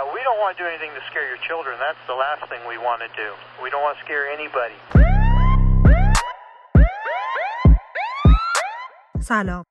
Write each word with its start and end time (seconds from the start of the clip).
Yeah, 0.00 0.14
we 0.16 0.22
don't 0.28 0.40
want 0.42 0.56
to 0.56 0.62
do 0.62 0.68
anything 0.72 0.92
to 0.98 1.02
scare 1.10 1.26
your 1.32 1.40
children. 1.48 1.74
That's 1.86 2.02
the 2.12 2.18
last 2.24 2.42
thing 2.50 2.62
we 2.74 2.78
want 2.88 3.00
to 3.06 3.10
do. 3.22 3.28
We 3.62 3.68
don't 3.72 3.84
want 3.86 3.96
to 3.98 4.02
scare 4.06 4.24
anybody. 4.36 4.78
سلام 9.22 9.64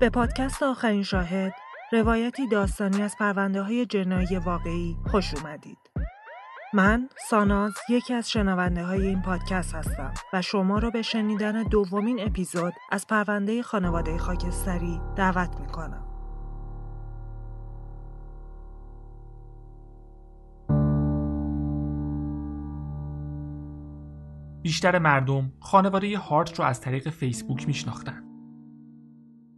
به 0.00 0.10
پادکست 0.10 0.62
آخرین 0.62 1.02
شاهد 1.02 1.52
روایتی 1.92 2.48
داستانی 2.48 3.02
از 3.02 3.16
پرونده 3.18 3.62
های 3.62 3.86
جنایی 3.86 4.36
واقعی 4.36 4.96
خوش 5.10 5.34
اومدید 5.34 5.78
من 6.72 7.08
ساناز 7.30 7.72
یکی 7.88 8.14
از 8.14 8.30
شنونده 8.30 8.82
های 8.82 9.06
این 9.06 9.22
پادکست 9.22 9.74
هستم 9.74 10.14
و 10.32 10.42
شما 10.42 10.78
رو 10.78 10.90
به 10.90 11.02
شنیدن 11.02 11.62
دومین 11.62 12.20
اپیزود 12.26 12.72
از 12.90 13.06
پرونده 13.06 13.62
خانواده 13.62 14.18
خاکستری 14.18 15.00
دعوت 15.16 15.60
می‌کنم 15.60 16.07
بیشتر 24.68 24.98
مردم 24.98 25.52
خانواده 25.60 26.18
هارت 26.18 26.58
رو 26.58 26.64
از 26.64 26.80
طریق 26.80 27.10
فیسبوک 27.10 27.66
میشناختن. 27.66 28.24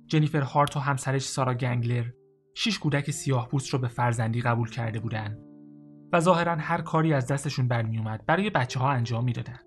جنیفر 0.07 0.41
هارت 0.41 0.77
و 0.77 0.81
همسرش 0.81 1.23
سارا 1.23 1.55
گنگلر 1.55 2.05
شش 2.55 2.79
کودک 2.79 3.11
سیاه 3.11 3.49
پوست 3.49 3.71
رو 3.71 3.79
به 3.79 3.89
فرزندی 3.89 4.41
قبول 4.41 4.71
کرده 4.71 5.01
بودن 5.01 5.39
و 6.13 6.21
ظاهرا 6.21 6.57
هر 6.57 6.81
کاری 6.81 7.13
از 7.13 7.27
دستشون 7.27 7.69
برمیومد 7.69 8.27
برای 8.27 8.51
بچه 8.51 8.81
ها 8.81 8.91
انجام 8.91 9.25
می‌دادن. 9.25 9.59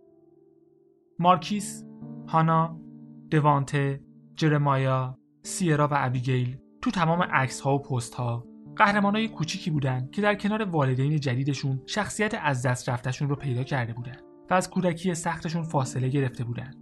مارکیس، 1.20 1.86
هانا، 2.28 2.80
دوانته، 3.32 4.04
جرمایا، 4.36 5.20
سیرا 5.42 5.88
و 5.88 5.94
ابیگیل 5.94 6.58
تو 6.82 6.92
تمام 6.92 7.24
عکس 7.24 7.62
ها 7.62 7.76
و 7.76 7.82
پست 7.82 8.14
ها 8.14 8.48
قهرمانای 8.76 9.28
کوچیکی 9.28 9.72
بودن 9.72 10.10
که 10.12 10.22
در 10.22 10.36
کنار 10.36 10.64
والدین 10.64 11.20
جدیدشون 11.20 11.82
شخصیت 11.86 12.34
از 12.42 12.66
دست 12.66 12.90
رفتشون 12.90 13.30
رو 13.30 13.36
پیدا 13.36 13.64
کرده 13.64 13.94
بودن 13.94 14.33
و 14.50 14.54
از 14.54 14.70
کودکی 14.70 15.16
سختشون 15.16 15.64
فاصله 15.64 16.10
گرفته 16.10 16.44
بودن. 16.44 16.74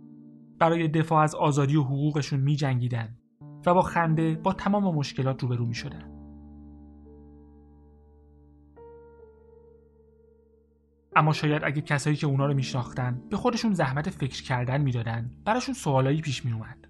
برای 0.59 0.87
دفاع 0.87 1.23
از 1.23 1.35
آزادی 1.35 1.75
و 1.75 1.83
حقوقشون 1.83 2.39
می 2.39 2.55
جنگیدن 2.55 3.17
و 3.65 3.73
با 3.73 3.81
خنده 3.81 4.35
با 4.35 4.53
تمام 4.53 4.95
مشکلات 4.95 5.41
روبرو 5.41 5.65
می 5.65 5.75
شدن. 5.75 6.11
اما 11.15 11.33
شاید 11.33 11.63
اگه 11.63 11.81
کسایی 11.81 12.15
که 12.15 12.27
اونا 12.27 12.45
رو 12.45 12.53
میشناختن 12.53 13.21
به 13.29 13.37
خودشون 13.37 13.73
زحمت 13.73 14.09
فکر 14.09 14.43
کردن 14.43 14.81
می‌دادن 14.81 15.31
براشون 15.45 15.75
سوالایی 15.75 16.21
پیش 16.21 16.45
می 16.45 16.51
اومد. 16.51 16.87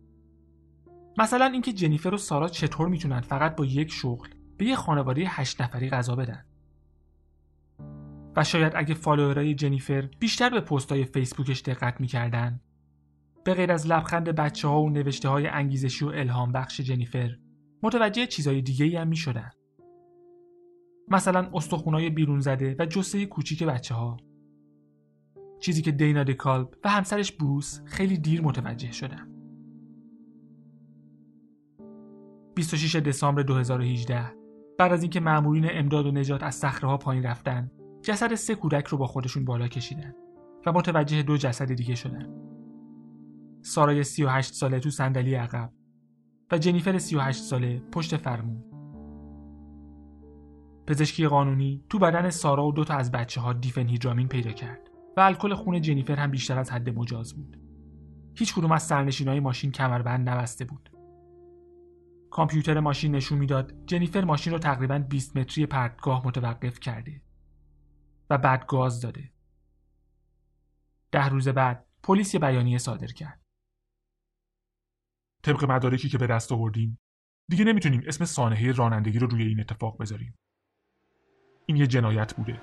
مثلا 1.18 1.46
اینکه 1.46 1.74
جنیفر 1.74 2.14
و 2.14 2.18
سارا 2.18 2.48
چطور 2.48 2.88
می‌تونن 2.88 3.22
فقط 3.22 3.56
با 3.56 3.66
یک 3.66 3.92
شغل 3.92 4.30
به 4.58 4.66
یه 4.66 4.76
خانواده 4.76 5.24
هشت 5.28 5.62
نفری 5.62 5.90
غذا 5.90 6.16
بدن 6.16 6.46
و 8.36 8.44
شاید 8.44 8.74
اگه 8.76 8.94
فالوورای 8.94 9.56
جنیفر 9.56 10.10
بیشتر 10.20 10.50
به 10.50 10.62
پستای 10.62 11.06
فیسبوکش 11.06 11.62
دقت 11.62 12.02
می‌کردن 12.02 12.60
به 13.44 13.54
غیر 13.54 13.72
از 13.72 13.88
لبخند 13.88 14.30
بچه 14.30 14.68
ها 14.68 14.82
و 14.82 14.90
نوشته 14.90 15.30
های 15.30 15.48
انگیزشی 15.48 16.06
و 16.06 16.08
الهام 16.08 16.52
بخش 16.52 16.82
جنیفر 16.82 17.38
متوجه 17.84 18.26
چیزای 18.26 18.62
دیگه 18.62 19.00
هم 19.00 19.08
می 19.08 19.16
شدن. 19.16 19.50
مثلا 21.08 21.50
استخونای 21.54 22.10
بیرون 22.10 22.40
زده 22.40 22.76
و 22.80 22.86
جسه 22.86 23.26
کوچیک 23.26 23.64
بچه 23.64 23.96
ها. 23.96 24.18
چیزی 25.60 25.82
که 25.82 25.92
دینا 25.92 26.24
دکالب 26.24 26.70
و 26.84 26.90
همسرش 26.90 27.32
بروس 27.32 27.82
خیلی 27.86 28.18
دیر 28.18 28.42
متوجه 28.42 28.92
شدن. 28.92 29.28
26 32.56 32.96
دسامبر 32.96 33.42
2018 33.42 34.34
بعد 34.80 34.92
از 34.92 35.02
اینکه 35.02 35.20
مامورین 35.20 35.68
امداد 35.70 36.06
و 36.06 36.12
نجات 36.12 36.44
از 36.44 36.56
صخره 36.56 36.98
پایین 36.98 37.24
رفتن 37.24 37.72
جسد 38.04 38.36
سه 38.36 38.56
کودک 38.56 38.88
رو 38.88 38.98
با 38.98 39.08
خودشون 39.08 39.46
بالا 39.46 39.68
کشیدن 39.68 40.14
و 40.66 40.72
متوجه 40.72 41.24
دو 41.24 41.38
جسد 41.38 41.74
دیگه 41.74 41.96
شدن. 41.96 42.30
سارای 43.62 44.04
38 44.04 44.54
ساله 44.54 44.80
تو 44.80 44.90
صندلی 44.90 45.36
عقب 45.36 45.72
و 46.52 46.58
جنیفر 46.58 46.98
38 46.98 47.44
ساله 47.44 47.80
پشت 47.92 48.18
فرمون. 48.18 48.64
پزشکی 50.88 51.28
قانونی 51.28 51.84
تو 51.90 52.00
بدن 52.00 52.30
سارا 52.30 52.68
و 52.68 52.72
دو 52.72 52.84
تا 52.84 52.94
از 52.94 53.12
بچه 53.12 53.42
ها 53.42 53.54
دیفنهیدرامین 53.54 54.28
پیدا 54.28 54.52
کرد 54.52 54.90
و 55.18 55.22
الکل 55.22 55.54
خون 55.54 55.82
جنیفر 55.82 56.16
هم 56.16 56.32
بیشتر 56.32 56.60
از 56.60 56.72
حد 56.72 56.90
مجاز 56.90 57.34
بود. 57.34 57.58
هیچ 58.36 58.56
کدوم 58.56 58.72
از 58.72 58.92
های 58.92 59.40
ماشین 59.40 59.72
کمربند 59.72 60.30
نبسته 60.30 60.66
بود. 60.66 60.90
کامپیوتر 62.32 62.80
ماشین 62.80 63.16
نشون 63.16 63.38
می‌داد 63.38 63.74
جنیفر 63.86 64.24
ماشین 64.24 64.54
رو 64.54 64.60
تقریبا 64.60 65.00
20 65.10 65.38
متری 65.38 65.66
پرتگاه 65.66 66.28
متوقف 66.28 66.80
کرده 66.80 67.22
و 68.32 68.38
بعد 68.38 68.66
گاز 68.66 69.02
داده. 69.02 69.32
ده 71.12 71.30
روز 71.30 71.48
بعد 71.48 71.86
پلیس 72.04 72.34
یه 72.34 72.40
بیانیه 72.40 72.78
صادر 72.78 73.08
کرد. 73.08 73.42
طبق 75.44 75.66
مدارکی 75.66 76.10
که 76.10 76.18
به 76.18 76.28
دست 76.28 76.52
آوردیم 76.52 77.00
دیگه 77.50 77.66
نمی‌تونیم 77.66 78.04
اسم 78.08 78.26
سانحه 78.26 78.72
رانندگی 78.72 79.20
رو 79.20 79.28
روی 79.28 79.44
این 79.44 79.60
اتفاق 79.60 80.02
بذاریم. 80.02 80.36
این 81.66 81.78
یه 81.78 81.88
جنایت 81.88 82.36
بوده. 82.36 82.62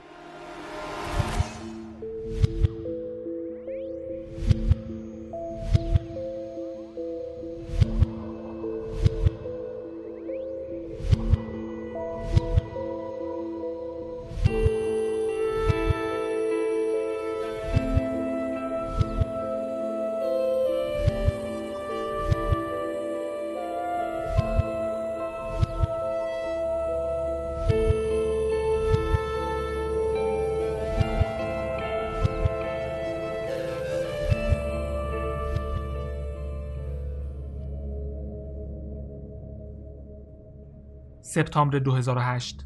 سپتامبر 41.39 41.79
2008 41.79 42.65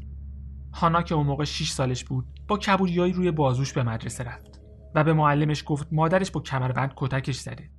هانا 0.73 1.01
که 1.01 1.15
اون 1.15 1.25
موقع 1.25 1.43
6 1.43 1.71
سالش 1.71 2.03
بود 2.03 2.25
با 2.47 2.57
کبودیایی 2.57 3.13
روی 3.13 3.31
بازوش 3.31 3.73
به 3.73 3.83
مدرسه 3.83 4.23
رفت 4.23 4.61
و 4.95 5.03
به 5.03 5.13
معلمش 5.13 5.63
گفت 5.67 5.87
مادرش 5.91 6.31
با 6.31 6.41
کمربند 6.41 6.93
کتکش 6.95 7.39
زده. 7.39 7.69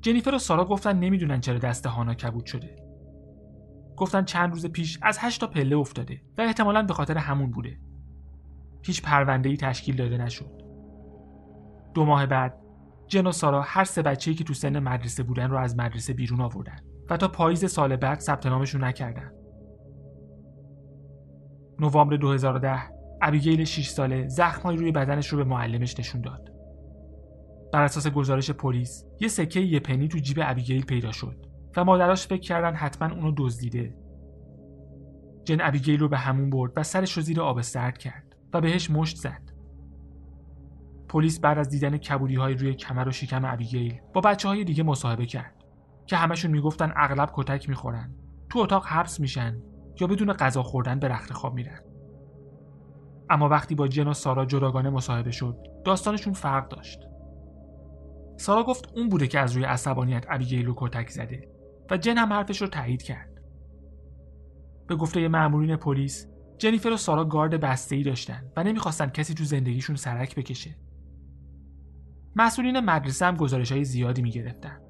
جنیفر 0.00 0.34
و 0.34 0.38
سارا 0.38 0.64
گفتن 0.64 0.98
نمی‌دونن 0.98 1.40
چرا 1.40 1.58
دست 1.58 1.86
هانا 1.86 2.14
کبود 2.14 2.46
شده. 2.46 2.76
گفتن 3.96 4.24
چند 4.24 4.52
روز 4.52 4.66
پیش 4.66 4.98
از 5.02 5.18
هشت 5.20 5.40
تا 5.40 5.46
پله 5.46 5.76
افتاده 5.76 6.22
و 6.38 6.42
احتمالا 6.42 6.82
به 6.82 6.94
خاطر 6.94 7.18
همون 7.18 7.50
بوده. 7.50 7.78
هیچ 8.82 9.02
پرونده 9.02 9.48
ای 9.48 9.56
تشکیل 9.56 9.96
داده 9.96 10.18
نشد. 10.18 10.62
دو 11.94 12.04
ماه 12.04 12.26
بعد 12.26 12.58
جن 13.06 13.26
و 13.26 13.32
سارا 13.32 13.62
هر 13.62 13.84
سه 13.84 14.02
بچه‌ای 14.02 14.34
که 14.34 14.44
تو 14.44 14.54
سن 14.54 14.78
مدرسه 14.78 15.22
بودن 15.22 15.50
رو 15.50 15.58
از 15.58 15.76
مدرسه 15.76 16.12
بیرون 16.12 16.40
آوردن 16.40 16.78
و 17.10 17.16
تا 17.16 17.28
پاییز 17.28 17.64
سال 17.64 17.96
بعد 17.96 18.20
ثبت 18.20 18.46
نامشون 18.46 18.84
نکردن. 18.84 19.35
نوامبر 21.80 22.16
2010 22.16 22.78
ابیگیل 23.22 23.64
6 23.64 23.88
ساله 23.88 24.28
زخمهایی 24.28 24.78
روی 24.78 24.92
بدنش 24.92 25.28
رو 25.28 25.38
به 25.38 25.44
معلمش 25.44 25.98
نشون 25.98 26.20
داد. 26.20 26.52
بر 27.72 27.82
اساس 27.82 28.08
گزارش 28.08 28.50
پلیس 28.50 29.04
یه 29.20 29.28
سکه 29.28 29.60
یه 29.60 29.80
پنی 29.80 30.08
تو 30.08 30.18
جیب 30.18 30.38
ابیگیل 30.42 30.84
پیدا 30.84 31.12
شد 31.12 31.46
و 31.76 31.84
مادراش 31.84 32.26
فکر 32.26 32.40
کردن 32.40 32.74
حتما 32.74 33.14
اونو 33.14 33.32
دزدیده. 33.36 33.94
جن 35.44 35.60
ابیگیل 35.60 36.00
رو 36.00 36.08
به 36.08 36.18
حموم 36.18 36.50
برد 36.50 36.72
و 36.76 36.82
سرش 36.82 37.12
رو 37.12 37.22
زیر 37.22 37.40
آب 37.40 37.60
سرد 37.60 37.98
کرد 37.98 38.36
و 38.52 38.60
بهش 38.60 38.90
مشت 38.90 39.16
زد. 39.16 39.42
پلیس 41.08 41.40
بعد 41.40 41.58
از 41.58 41.68
دیدن 41.68 41.96
کبودی 41.96 42.34
های 42.34 42.54
روی 42.54 42.74
کمر 42.74 43.08
و 43.08 43.10
شکم 43.10 43.44
ابیگیل 43.44 44.00
با 44.14 44.20
بچه 44.20 44.48
های 44.48 44.64
دیگه 44.64 44.82
مصاحبه 44.82 45.26
کرد 45.26 45.54
که 46.06 46.16
همشون 46.16 46.50
می‌گفتن 46.50 46.92
اغلب 46.96 47.30
کتک 47.34 47.68
می‌خورن 47.68 48.14
تو 48.48 48.58
اتاق 48.58 48.86
حبس 48.86 49.20
میشن 49.20 49.56
یا 50.00 50.06
بدون 50.06 50.32
غذا 50.32 50.62
خوردن 50.62 50.98
به 50.98 51.08
رخت 51.08 51.32
خواب 51.32 51.54
میرن. 51.54 51.80
اما 53.30 53.48
وقتی 53.48 53.74
با 53.74 53.88
جن 53.88 54.08
و 54.08 54.12
سارا 54.12 54.44
جداگانه 54.44 54.90
مصاحبه 54.90 55.30
شد 55.30 55.56
داستانشون 55.84 56.32
فرق 56.32 56.68
داشت. 56.68 57.00
سارا 58.36 58.64
گفت 58.64 58.92
اون 58.96 59.08
بوده 59.08 59.26
که 59.26 59.38
از 59.38 59.52
روی 59.52 59.64
عصبانیت 59.64 60.26
ابیگیل 60.28 60.66
رو 60.66 60.74
کتک 60.76 61.10
زده 61.10 61.48
و 61.90 61.96
جن 61.96 62.18
هم 62.18 62.32
حرفش 62.32 62.62
رو 62.62 62.68
تایید 62.68 63.02
کرد. 63.02 63.40
به 64.88 64.96
گفته 64.96 65.28
مأمورین 65.28 65.76
پلیس 65.76 66.28
جنیفر 66.58 66.88
و 66.88 66.96
سارا 66.96 67.24
گارد 67.24 67.60
بسته 67.60 67.96
ای 67.96 68.02
داشتن 68.02 68.52
و 68.56 68.62
نمی‌خواستن 68.62 69.06
کسی 69.06 69.34
تو 69.34 69.44
زندگیشون 69.44 69.96
سرک 69.96 70.34
بکشه. 70.34 70.76
مسئولین 72.36 72.80
مدرسه 72.80 73.26
هم 73.26 73.36
گزارش 73.36 73.72
های 73.72 73.84
زیادی 73.84 74.22
می‌گرفتن. 74.22 74.80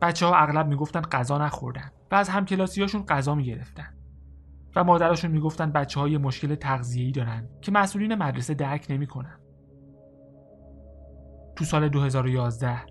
بچه 0.00 0.26
ها 0.26 0.36
اغلب 0.36 0.68
می‌گفتن 0.68 1.00
غذا 1.00 1.38
نخوردن 1.38 1.90
و 2.10 2.14
از 2.14 2.28
همکلاسیاشون 2.28 3.04
غذا 3.04 3.34
می‌گرفتن 3.34 3.94
و 4.76 4.84
مادرشون 4.84 5.30
می‌گفتن 5.30 5.72
بچه 5.72 6.00
های 6.00 6.18
مشکل 6.18 6.54
تغذیه‌ای 6.54 7.12
دارن 7.12 7.48
که 7.60 7.72
مسئولین 7.72 8.14
مدرسه 8.14 8.54
درک 8.54 8.86
نمی‌کنن. 8.90 9.40
تو 11.56 11.64
سال 11.64 11.88
2011 11.88 12.86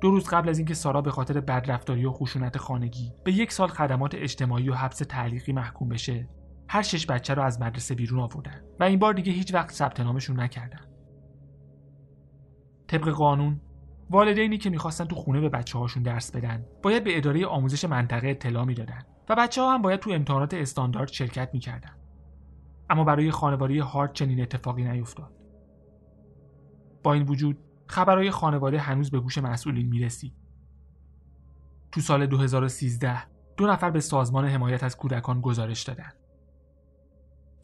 دو 0.00 0.10
روز 0.10 0.28
قبل 0.28 0.48
از 0.48 0.58
اینکه 0.58 0.74
سارا 0.74 1.02
به 1.02 1.10
خاطر 1.10 1.40
بدرفتاری 1.40 2.04
و 2.04 2.10
خشونت 2.10 2.58
خانگی 2.58 3.12
به 3.24 3.32
یک 3.32 3.52
سال 3.52 3.68
خدمات 3.68 4.14
اجتماعی 4.14 4.68
و 4.68 4.74
حبس 4.74 4.98
تعلیقی 4.98 5.52
محکوم 5.52 5.88
بشه 5.88 6.28
هر 6.68 6.82
شش 6.82 7.06
بچه 7.06 7.34
رو 7.34 7.42
از 7.42 7.60
مدرسه 7.60 7.94
بیرون 7.94 8.20
آوردن 8.20 8.60
و 8.80 8.84
این 8.84 8.98
بار 8.98 9.12
دیگه 9.12 9.32
هیچ 9.32 9.54
وقت 9.54 9.70
ثبت 9.70 10.00
نامشون 10.00 10.40
نکردن 10.40 10.80
طبق 12.86 13.08
قانون 13.08 13.60
والدینی 14.10 14.58
که 14.58 14.70
می‌خواستن 14.70 15.04
تو 15.04 15.16
خونه 15.16 15.40
به 15.40 15.48
بچه 15.48 15.78
هاشون 15.78 16.02
درس 16.02 16.30
بدن 16.30 16.66
باید 16.82 17.04
به 17.04 17.16
اداره 17.16 17.46
آموزش 17.46 17.84
منطقه 17.84 18.28
اطلاع 18.28 18.64
می‌دادن 18.64 19.02
و 19.28 19.34
بچه 19.34 19.62
ها 19.62 19.74
هم 19.74 19.82
باید 19.82 20.00
تو 20.00 20.10
امتحانات 20.10 20.54
استاندارد 20.54 21.08
شرکت 21.08 21.50
می‌کردن. 21.52 21.96
اما 22.90 23.04
برای 23.04 23.30
خانواده 23.30 23.82
هارد 23.82 24.12
چنین 24.12 24.42
اتفاقی 24.42 24.84
نیفتاد. 24.84 25.32
با 27.02 27.12
این 27.12 27.22
وجود 27.22 27.58
خبرهای 27.86 28.30
خانواده 28.30 28.78
هنوز 28.78 29.10
به 29.10 29.20
گوش 29.20 29.38
مسئولین 29.38 29.88
می‌رسید. 29.88 30.32
تو 31.92 32.00
سال 32.00 32.26
2013 32.26 33.22
دو 33.56 33.66
نفر 33.66 33.90
به 33.90 34.00
سازمان 34.00 34.44
حمایت 34.44 34.84
از 34.84 34.96
کودکان 34.96 35.40
گزارش 35.40 35.82
دادن. 35.82 36.12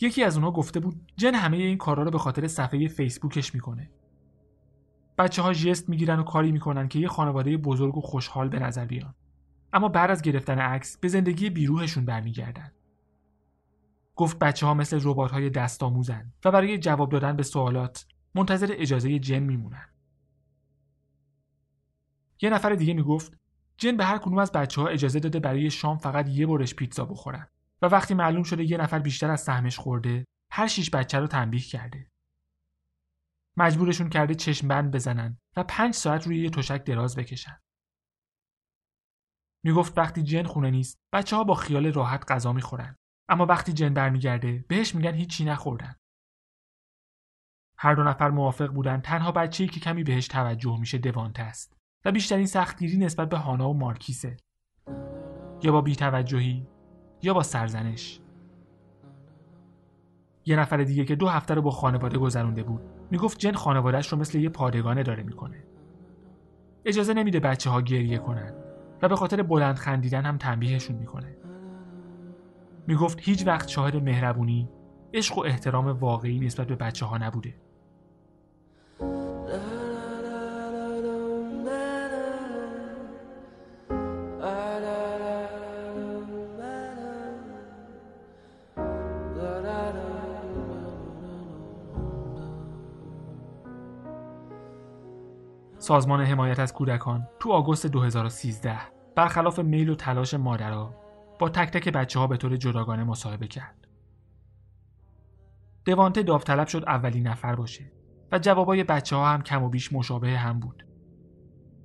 یکی 0.00 0.24
از 0.24 0.36
اونها 0.36 0.50
گفته 0.50 0.80
بود 0.80 1.12
جن 1.16 1.34
همه 1.34 1.56
این 1.56 1.78
کارا 1.78 2.02
رو 2.02 2.10
به 2.10 2.18
خاطر 2.18 2.48
صفحه 2.48 2.88
فیسبوکش 2.88 3.54
می‌کنه. 3.54 3.90
بچه 5.18 5.42
ها 5.42 5.52
جست 5.52 5.88
می‌گیرن 5.88 6.18
و 6.18 6.22
کاری 6.22 6.52
می‌کنن 6.52 6.88
که 6.88 6.98
یه 6.98 7.08
خانواده 7.08 7.56
بزرگ 7.56 7.96
و 7.96 8.00
خوشحال 8.00 8.48
به 8.48 8.58
نظر 8.58 8.84
بیان. 8.84 9.14
اما 9.72 9.88
بعد 9.88 10.10
از 10.10 10.22
گرفتن 10.22 10.58
عکس 10.58 10.98
به 10.98 11.08
زندگی 11.08 11.50
بیروحشون 11.50 12.04
برمیگردن. 12.04 12.72
گفت 14.16 14.38
بچه 14.38 14.66
ها 14.66 14.74
مثل 14.74 15.00
ربات 15.02 15.30
های 15.30 15.50
دست 15.50 15.82
آموزن 15.82 16.32
و 16.44 16.50
برای 16.50 16.78
جواب 16.78 17.10
دادن 17.10 17.36
به 17.36 17.42
سوالات 17.42 18.06
منتظر 18.34 18.68
اجازه 18.70 19.18
جن 19.18 19.38
میمونن. 19.38 19.88
یه 22.42 22.50
نفر 22.50 22.74
دیگه 22.74 22.94
می‌گفت 22.94 23.38
جن 23.76 23.96
به 23.96 24.04
هر 24.04 24.18
کدوم 24.18 24.38
از 24.38 24.52
بچه 24.52 24.80
ها 24.80 24.88
اجازه 24.88 25.20
داده 25.20 25.40
برای 25.40 25.70
شام 25.70 25.98
فقط 25.98 26.28
یه 26.28 26.46
برش 26.46 26.74
پیتزا 26.74 27.04
بخورن. 27.04 27.46
و 27.82 27.86
وقتی 27.86 28.14
معلوم 28.14 28.42
شده 28.42 28.70
یه 28.70 28.76
نفر 28.76 28.98
بیشتر 28.98 29.30
از 29.30 29.40
سهمش 29.40 29.78
خورده 29.78 30.24
هر 30.50 30.66
شیش 30.66 30.90
بچه 30.90 31.18
رو 31.18 31.26
تنبیه 31.26 31.60
کرده. 31.60 32.06
مجبورشون 33.56 34.08
کرده 34.08 34.34
چشم 34.34 34.69
بند 34.69 34.94
بزنن 34.94 35.38
و 35.56 35.64
پنج 35.64 35.94
ساعت 35.94 36.26
روی 36.26 36.43
یه 36.43 36.50
تشک 36.50 36.84
دراز 36.84 37.16
بکشن. 37.16 37.60
می‌گفت 39.64 39.99
وقتی 39.99 40.22
جن 40.22 40.43
خونه 40.43 40.70
نیست 40.70 40.99
بچه 41.12 41.37
ها 41.37 41.44
با 41.44 41.54
خیال 41.54 41.93
راحت 41.93 42.32
غذا 42.32 42.52
می‌خورن 42.52 42.96
اما 43.28 43.46
وقتی 43.46 43.72
جن 43.72 43.94
برمیگرده 43.94 44.64
بهش 44.69 44.94
میگن 44.94 45.14
هیچی 45.14 45.44
نخوردن. 45.44 45.96
هر 47.78 47.94
دو 47.94 48.02
نفر 48.02 48.31
موافق 48.31 48.66
بودن 48.66 49.00
تنها 49.00 49.32
بچه‌ای 49.32 49.70
که 49.70 49.81
کمی 49.81 50.05
بهش 50.05 50.28
توجه 50.28 50.81
میشه 50.81 50.98
دوانته 50.98 51.43
است 51.43 51.76
و 52.05 52.12
بیشترین 52.12 52.46
سختگیری 52.46 52.96
نسبت 52.96 53.28
به 53.28 53.37
هانا 53.37 53.70
و 53.70 53.78
مارکیسه. 53.78 54.37
یا 55.62 55.72
با 55.72 55.81
بیتوجهی 55.81 56.66
یا 57.22 57.34
با 57.34 57.43
سرزنش. 57.43 58.21
یه 60.44 60.56
نفر 60.56 60.76
دیگه 60.76 61.04
که 61.04 61.16
دو 61.16 61.28
هفته 61.28 61.54
رو 61.54 61.62
با 61.62 61.70
خانواده 61.70 62.18
گذرونده 62.18 62.62
بود. 62.62 62.82
می‌گفت 63.10 63.38
جن 63.38 63.52
خانوادهش 63.52 64.08
رو 64.08 64.18
مثل 64.18 64.38
یه 64.38 64.48
پادگانه 64.48 65.02
داره 65.02 65.22
می‌کنه. 65.22 65.64
اجازه 66.84 67.14
نمیده 67.14 67.40
بچه 67.40 67.70
ها 67.70 67.80
گریه 67.80 68.18
کنن 68.18 68.54
و 69.02 69.08
به 69.08 69.16
خاطر 69.16 69.42
بلند 69.42 69.76
خندیدن 69.76 70.22
هم 70.24 70.38
تنبیهشون 70.38 70.96
می‌کنه. 70.96 71.36
می‌گفت 72.86 73.18
هیچ 73.20 73.46
وقت 73.46 73.68
شاهد 73.68 73.96
مهربونی 73.96 74.68
عشق 75.14 75.38
و 75.38 75.40
احترام 75.40 75.86
واقعی 75.86 76.38
نسبت 76.38 76.66
به 76.66 76.76
بچه 76.76 77.06
ها 77.06 77.18
نبوده. 77.18 77.54
سازمان 95.82 96.20
حمایت 96.20 96.58
از 96.58 96.73
کودکان 96.73 97.29
تو 97.40 97.52
آگوست 97.52 97.87
2013 97.87 98.79
برخلاف 99.17 99.58
میل 99.58 99.88
و 99.88 99.94
تلاش 99.94 100.34
مادرها 100.34 100.94
با 101.38 101.49
تک 101.49 101.70
تک 101.70 101.88
بچه 101.88 102.19
ها 102.19 102.26
به 102.26 102.37
طور 102.37 102.56
جداگانه 102.56 103.05
مصاحبه 103.05 103.46
کرد. 103.46 103.88
دوانته 105.84 106.23
داوطلب 106.23 106.67
شد 106.67 106.84
اولین 106.87 107.26
نفر 107.26 107.55
باشه 107.55 107.93
و 108.32 108.38
جوابای 108.38 108.84
بچه 108.84 109.17
ها 109.17 109.29
هم 109.29 109.43
کم 109.43 109.62
و 109.62 109.69
بیش 109.69 109.93
مشابه 109.93 110.38
هم 110.38 110.61
بود. 110.61 110.87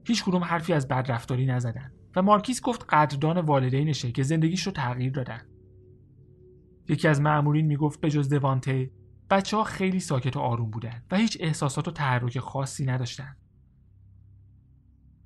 هیچ 0.07 0.23
کدوم 0.23 0.43
حرفی 0.43 0.73
از 0.73 0.87
بدرفتاری 0.87 1.45
نزدن 1.45 1.91
و 2.15 2.21
مارکیس 2.21 2.61
گفت 2.61 2.85
قدردان 2.89 3.37
والدینشه 3.37 4.11
که 4.11 4.23
زندگیش 4.23 4.63
رو 4.63 4.71
تغییر 4.71 5.11
دادن. 5.11 5.41
یکی 6.89 7.07
از 7.07 7.21
معمولین 7.21 7.65
می‌گفت 7.65 8.01
به 8.01 8.09
جز 8.09 8.29
دوانته 8.29 8.91
بچه 9.29 9.57
ها 9.57 9.63
خیلی 9.63 9.99
ساکت 9.99 10.37
و 10.37 10.39
آروم 10.39 10.69
بودن 10.69 11.03
و 11.11 11.17
هیچ 11.17 11.37
احساسات 11.39 11.87
و 11.87 11.91
تحرک 11.91 12.39
خاصی 12.39 12.85
نداشتن. 12.85 13.35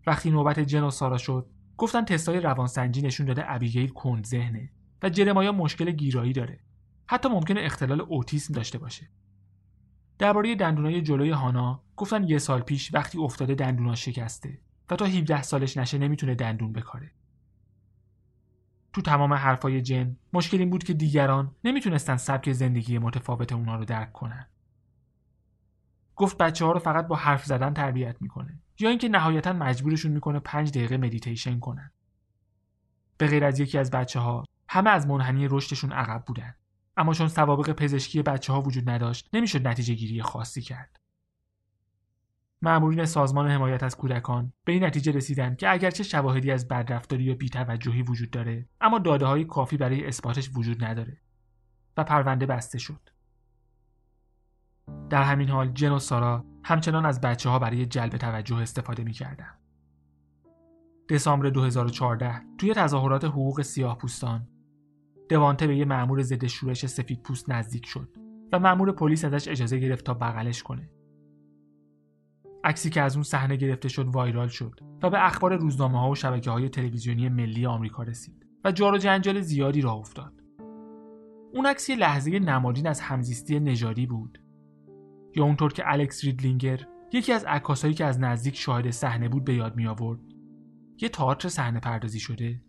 وقتی 0.07 0.31
نوبت 0.31 0.59
جن 0.59 0.83
و 0.83 0.91
سارا 0.91 1.17
شد 1.17 1.49
گفتن 1.77 2.05
تستای 2.05 2.39
روانسنجی 2.39 3.01
نشون 3.01 3.25
داده 3.25 3.51
ابیگیل 3.51 3.89
کند 3.89 4.25
ذهنه 4.25 4.69
و 5.03 5.09
جرمایا 5.09 5.51
مشکل 5.51 5.91
گیرایی 5.91 6.33
داره. 6.33 6.59
حتی 7.07 7.29
ممکنه 7.29 7.61
اختلال 7.61 8.01
اوتیسم 8.01 8.53
داشته 8.53 8.77
باشه. 8.77 9.09
درباره 10.19 10.55
دندونای 10.55 11.01
جلوی 11.01 11.29
هانا 11.29 11.83
گفتن 11.95 12.23
یه 12.23 12.37
سال 12.37 12.61
پیش 12.61 12.93
وقتی 12.93 13.17
افتاده 13.17 13.55
دندونا 13.55 13.95
شکسته 13.95 14.59
و 14.89 14.95
تا 14.95 15.05
17 15.05 15.41
سالش 15.41 15.77
نشه 15.77 15.97
نمی‌تونه 15.97 16.35
دندون 16.35 16.73
بکاره. 16.73 17.11
تو 18.93 19.01
تمام 19.01 19.33
حرفای 19.33 19.81
جن 19.81 20.17
مشکل 20.33 20.57
این 20.57 20.69
بود 20.69 20.83
که 20.83 20.93
دیگران 20.93 21.55
نمی‌تونستن 21.63 22.17
سبک 22.17 22.51
زندگی 22.51 22.97
متفاوت 22.97 23.53
اونا 23.53 23.75
رو 23.75 23.85
درک 23.85 24.11
کنن. 24.11 24.47
گفت 26.21 26.37
بچه 26.37 26.65
ها 26.65 26.71
رو 26.71 26.79
فقط 26.79 27.07
با 27.07 27.15
حرف 27.15 27.45
زدن 27.45 27.73
تربیت 27.73 28.21
می‌کنه. 28.21 28.59
یا 28.79 28.89
اینکه 28.89 29.09
نهایتا 29.09 29.53
مجبورشون 29.53 30.11
می‌کنه 30.11 30.39
پنج 30.39 30.69
دقیقه 30.69 30.97
مدیتیشن 30.97 31.59
کنن. 31.59 31.91
به 33.17 33.27
غیر 33.27 33.45
از 33.45 33.59
یکی 33.59 33.77
از 33.77 33.91
بچه 33.91 34.19
ها 34.19 34.45
همه 34.69 34.89
از 34.89 35.07
منحنی 35.07 35.47
رشدشون 35.47 35.91
عقب 35.91 36.23
بودن. 36.25 36.55
اما 36.97 37.13
چون 37.13 37.27
سوابق 37.27 37.71
پزشکی 37.71 38.21
بچه 38.21 38.53
ها 38.53 38.61
وجود 38.61 38.89
نداشت 38.89 39.29
نمی‌شد 39.33 39.67
نتیجه 39.67 39.93
گیری 39.93 40.21
خاصی 40.21 40.61
کرد. 40.61 40.97
مأمورین 42.61 43.05
سازمان 43.05 43.51
حمایت 43.51 43.83
از 43.83 43.97
کودکان 43.97 44.53
به 44.65 44.71
این 44.71 44.83
نتیجه 44.83 45.11
رسیدند 45.11 45.57
که 45.57 45.71
اگرچه 45.71 46.03
شواهدی 46.03 46.51
از 46.51 46.67
بدرفتاری 46.67 47.23
یا 47.23 47.35
بیتوجهی 47.35 48.01
وجود 48.01 48.31
داره 48.31 48.69
اما 48.81 48.99
داده 48.99 49.25
های 49.25 49.45
کافی 49.45 49.77
برای 49.77 50.07
اثباتش 50.07 50.49
وجود 50.55 50.83
نداره 50.83 51.17
و 51.97 52.03
پرونده 52.03 52.45
بسته 52.45 52.77
شد. 52.79 53.09
در 55.11 55.23
همین 55.23 55.49
حال 55.49 55.71
جن 55.71 55.91
و 55.91 55.99
سارا 55.99 56.45
همچنان 56.63 57.05
از 57.05 57.21
بچه 57.21 57.49
ها 57.49 57.59
برای 57.59 57.85
جلب 57.85 58.17
توجه 58.17 58.55
استفاده 58.55 59.03
می 59.03 59.11
کردن. 59.11 59.53
دسامبر 61.09 61.49
2014 61.49 62.41
توی 62.57 62.73
تظاهرات 62.73 63.25
حقوق 63.25 63.61
سیاه 63.61 63.97
پوستان 63.97 64.47
دوانته 65.29 65.67
به 65.67 65.77
یه 65.77 65.85
مأمور 65.85 66.21
ضد 66.21 66.45
شورش 66.45 66.85
سفید 66.85 67.23
پوست 67.23 67.49
نزدیک 67.49 67.85
شد 67.85 68.17
و 68.51 68.59
مأمور 68.59 68.91
پلیس 68.91 69.25
ازش 69.25 69.47
اجازه 69.47 69.77
گرفت 69.77 70.05
تا 70.05 70.13
بغلش 70.13 70.63
کنه. 70.63 70.89
عکسی 72.63 72.89
که 72.89 73.01
از 73.01 73.15
اون 73.15 73.23
صحنه 73.23 73.55
گرفته 73.55 73.89
شد 73.89 74.07
وایرال 74.07 74.47
شد 74.47 74.79
و 75.03 75.09
به 75.09 75.25
اخبار 75.25 75.55
روزنامه 75.55 75.99
ها 75.99 76.09
و 76.09 76.15
شبکه 76.15 76.51
های 76.51 76.69
تلویزیونی 76.69 77.29
ملی 77.29 77.65
آمریکا 77.65 78.03
رسید 78.03 78.45
و 78.63 78.71
جار 78.71 78.93
و 78.93 78.97
جنجال 78.97 79.41
زیادی 79.41 79.81
راه 79.81 79.95
افتاد. 79.95 80.33
اون 81.53 81.65
عکس 81.65 81.89
یه 81.89 81.95
لحظه 81.95 82.39
نمادین 82.39 82.87
از 82.87 83.01
همزیستی 83.01 83.59
نژادی 83.59 84.05
بود 84.05 84.41
یا 85.35 85.43
اونطور 85.43 85.73
که 85.73 85.83
الکس 85.85 86.23
ریدلینگر 86.25 86.79
یکی 87.13 87.33
از 87.33 87.45
عکاسایی 87.45 87.93
که 87.93 88.05
از 88.05 88.19
نزدیک 88.19 88.55
شاهد 88.55 88.89
صحنه 88.89 89.29
بود 89.29 89.43
به 89.43 89.53
یاد 89.53 89.75
می 89.75 89.87
آورد 89.87 90.19
یه 91.01 91.09
تئاتر 91.09 91.49
صحنه 91.49 91.79
پردازی 91.79 92.19
شده. 92.19 92.61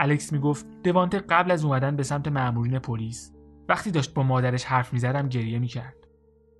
الکس 0.00 0.32
می‌گفت 0.32 0.66
دوانته 0.82 1.18
قبل 1.18 1.50
از 1.50 1.64
اومدن 1.64 1.96
به 1.96 2.02
سمت 2.02 2.28
مأمورین 2.28 2.78
پلیس. 2.78 3.34
وقتی 3.68 3.90
داشت 3.90 4.14
با 4.14 4.22
مادرش 4.22 4.64
حرف 4.64 4.92
می‌زدم 4.92 5.28
گریه 5.28 5.58
می‌کرد. 5.58 5.96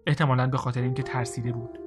احتمالا 0.07 0.47
به 0.47 0.57
خاطر 0.57 0.83
اینکه 0.83 1.03
ترسیده 1.03 1.53
بود. 1.53 1.79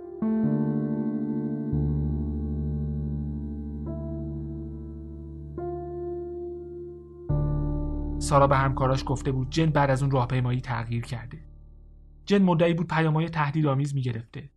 سارا 8.20 8.48
به 8.48 8.58
همکاراش 8.58 9.03
گفته 9.06 9.32
بود 9.32 9.50
جن 9.50 9.65
بعد 9.65 9.89
از 9.89 10.01
اون 10.01 10.12
راهپیمایی 10.12 10.62
تغییر 10.62 11.06
کرده. 11.06 11.38
جن 12.27 12.41
مدعی 12.41 12.74
بود 12.74 12.88
پیامهای 12.88 13.29
تهدیدآمیز 13.29 13.96
می‌گرفته 13.96 14.50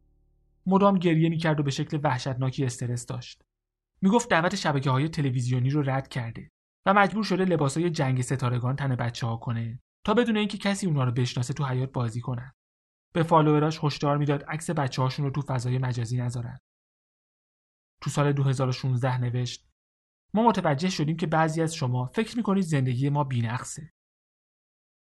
مدام 0.67 0.99
گریه 0.99 1.29
می‌کرد 1.29 1.61
و 1.61 1.63
به 1.63 1.71
شکل 1.71 2.01
وحشتناکی 2.03 2.65
استرس 2.65 3.07
داشت 3.07 3.43
می‌گفت 4.03 4.29
دعوت 4.29 4.55
شبکه 4.55 4.91
های 4.91 5.09
تلویزیونی 5.09 5.71
رو 5.71 5.83
رد 5.83 6.09
کرده 6.09 6.51
و 6.87 6.95
مجبور 6.95 7.25
شده 7.25 7.45
لباسای 7.45 7.91
جنگ 7.91 8.23
ستارگان 8.23 8.77
تن 8.77 8.97
بچه 8.97 9.27
ها 9.27 9.37
کنه 9.37 9.81
تا 10.05 10.15
بدون 10.15 10.37
اینکه 10.37 10.59
کسی 10.59 10.87
اونا 10.87 11.05
رو 11.05 11.13
بشناسه 11.13 11.55
تو 11.55 11.65
حیات 11.65 11.93
بازی 11.93 12.21
کنن. 12.21 12.53
به 13.13 13.23
فالووراش 13.23 13.85
هشدار 13.85 14.17
می‌داد 14.17 14.45
عکس 14.45 14.71
بچه 14.71 15.03
هاشون 15.03 15.25
رو 15.25 15.31
تو 15.31 15.41
فضای 15.41 15.79
مجازی 15.79 16.17
نذارن. 16.17 16.59
تو 18.01 18.11
سال 18.11 18.33
2016 18.33 19.19
نوشت 19.19 19.69
ما 20.35 20.49
متوجه 20.49 20.91
شدیم 20.91 21.17
که 21.17 21.27
بعضی 21.27 21.63
از 21.63 21.75
شما 21.75 22.07
فکر 22.07 22.37
می‌کنید 22.37 22.65
زندگی 22.65 23.09
ما 23.09 23.25
بینقصه. 23.25 23.93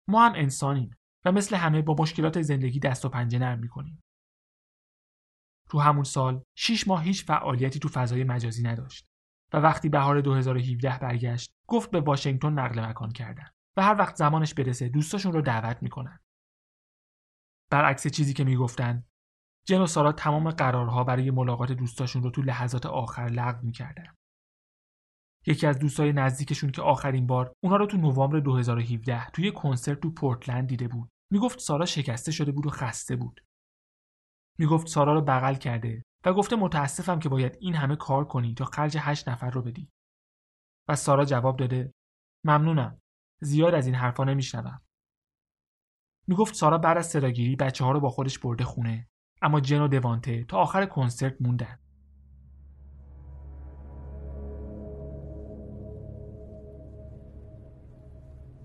ما 0.07 0.25
هم 0.25 0.33
انسانیم 0.35 0.97
و 1.25 1.31
مثل 1.31 1.55
همه 1.55 1.81
با 1.81 1.95
مشکلات 1.99 2.41
زندگی 2.41 2.79
دست 2.79 3.05
و 3.05 3.09
پنجه 3.09 3.39
نرم 3.39 3.59
می‌کنیم. 3.59 4.03
تو 5.69 5.79
همون 5.79 6.03
سال 6.03 6.43
6 6.57 6.87
ماه 6.87 7.03
هیچ 7.03 7.25
فعالیتی 7.25 7.79
تو 7.79 7.89
فضای 7.89 8.23
مجازی 8.23 8.63
نداشت 8.63 9.05
و 9.53 9.57
وقتی 9.57 9.89
بهار 9.89 10.21
2017 10.21 10.99
برگشت 10.99 11.51
گفت 11.67 11.91
به 11.91 12.01
واشنگتن 12.01 12.53
نقل 12.53 12.85
مکان 12.85 13.11
کردن 13.11 13.47
و 13.77 13.83
هر 13.83 13.95
وقت 13.99 14.15
زمانش 14.15 14.53
برسه 14.53 14.89
دوستاشون 14.89 15.33
رو 15.33 15.41
دعوت 15.41 15.83
می‌کنن. 15.83 16.19
برعکس 17.71 18.07
چیزی 18.07 18.33
که 18.33 18.43
می‌گفتن 18.43 19.03
جن 19.67 19.81
و 19.81 19.87
سارا 19.87 20.11
تمام 20.11 20.51
قرارها 20.51 21.03
برای 21.03 21.31
ملاقات 21.31 21.71
دوستاشون 21.71 22.23
رو 22.23 22.31
تو 22.31 22.41
لحظات 22.41 22.85
آخر 22.85 23.25
لغو 23.25 23.65
می‌کردن. 23.65 24.13
یکی 25.47 25.67
از 25.67 25.79
دوستای 25.79 26.13
نزدیکشون 26.13 26.71
که 26.71 26.81
آخرین 26.81 27.27
بار 27.27 27.53
اونا 27.63 27.75
رو 27.75 27.85
تو 27.85 27.97
نوامبر 27.97 28.39
2017 28.39 29.29
توی 29.29 29.51
کنسرت 29.51 29.99
تو 29.99 30.11
پورتلند 30.11 30.67
دیده 30.67 30.87
بود 30.87 31.09
می‌گفت 31.33 31.59
سارا 31.59 31.85
شکسته 31.85 32.31
شده 32.31 32.51
بود 32.51 32.65
و 32.65 32.69
خسته 32.69 33.15
بود. 33.15 33.41
می‌گفت 34.59 34.87
سارا 34.87 35.13
رو 35.13 35.21
بغل 35.21 35.55
کرده 35.55 36.03
و 36.25 36.33
گفته 36.33 36.55
متاسفم 36.55 37.19
که 37.19 37.29
باید 37.29 37.57
این 37.59 37.75
همه 37.75 37.95
کار 37.95 38.25
کنی 38.25 38.53
تا 38.53 38.65
خرج 38.65 38.97
هشت 38.99 39.29
نفر 39.29 39.49
رو 39.49 39.61
بدی. 39.61 39.89
و 40.87 40.95
سارا 40.95 41.25
جواب 41.25 41.57
داده 41.57 41.93
ممنونم. 42.43 43.01
زیاد 43.41 43.73
از 43.73 43.85
این 43.85 43.95
حرفا 43.95 44.23
نمیشنوم. 44.23 44.81
می‌گفت 46.27 46.55
سارا 46.55 46.77
بعد 46.77 46.97
از 46.97 47.07
صداگیری 47.07 47.55
بچه 47.55 47.85
ها 47.85 47.91
رو 47.91 47.99
با 47.99 48.09
خودش 48.09 48.39
برده 48.39 48.63
خونه 48.63 49.07
اما 49.41 49.59
جن 49.59 49.81
و 49.81 49.87
دوانته 49.87 50.43
تا 50.43 50.57
آخر 50.57 50.85
کنسرت 50.85 51.41
موندن. 51.41 51.79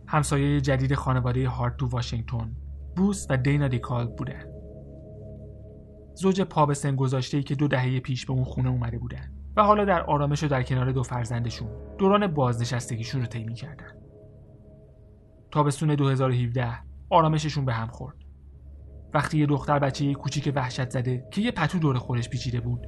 همسایه 0.08 0.60
جدید 0.60 0.94
خانواده 0.94 1.48
هارت 1.48 1.76
تو 1.76 1.86
واشنگتن 1.86 2.56
بروس 2.96 3.26
و 3.30 3.36
دینا 3.36 3.68
دیکال 3.68 4.06
بودن 4.06 4.44
زوج 6.14 6.40
پا 6.40 6.66
به 6.66 6.74
سن 6.74 6.96
گذاشته 6.96 7.36
ای 7.36 7.42
که 7.42 7.54
دو 7.54 7.68
دهه 7.68 8.00
پیش 8.00 8.26
به 8.26 8.32
اون 8.32 8.44
خونه 8.44 8.68
اومده 8.68 8.98
بودن 8.98 9.32
و 9.56 9.62
حالا 9.62 9.84
در 9.84 10.02
آرامش 10.02 10.44
و 10.44 10.48
در 10.48 10.62
کنار 10.62 10.92
دو 10.92 11.02
فرزندشون 11.02 11.68
دوران 11.98 12.26
بازنشستگیشون 12.26 13.20
رو 13.20 13.26
طی 13.26 13.44
می‌کردن 13.44 13.92
تابستون 15.50 15.94
2017 15.94 16.68
آرامششون 17.10 17.64
به 17.64 17.72
هم 17.72 17.88
خورد. 17.88 18.16
وقتی 19.14 19.38
یه 19.38 19.46
دختر 19.46 19.78
بچه 19.78 20.14
کوچیک 20.14 20.52
وحشت 20.56 20.90
زده 20.90 21.28
که 21.30 21.40
یه 21.40 21.50
پتو 21.50 21.78
دور 21.78 21.98
خورش 21.98 22.28
پیچیده 22.28 22.60
بود 22.60 22.86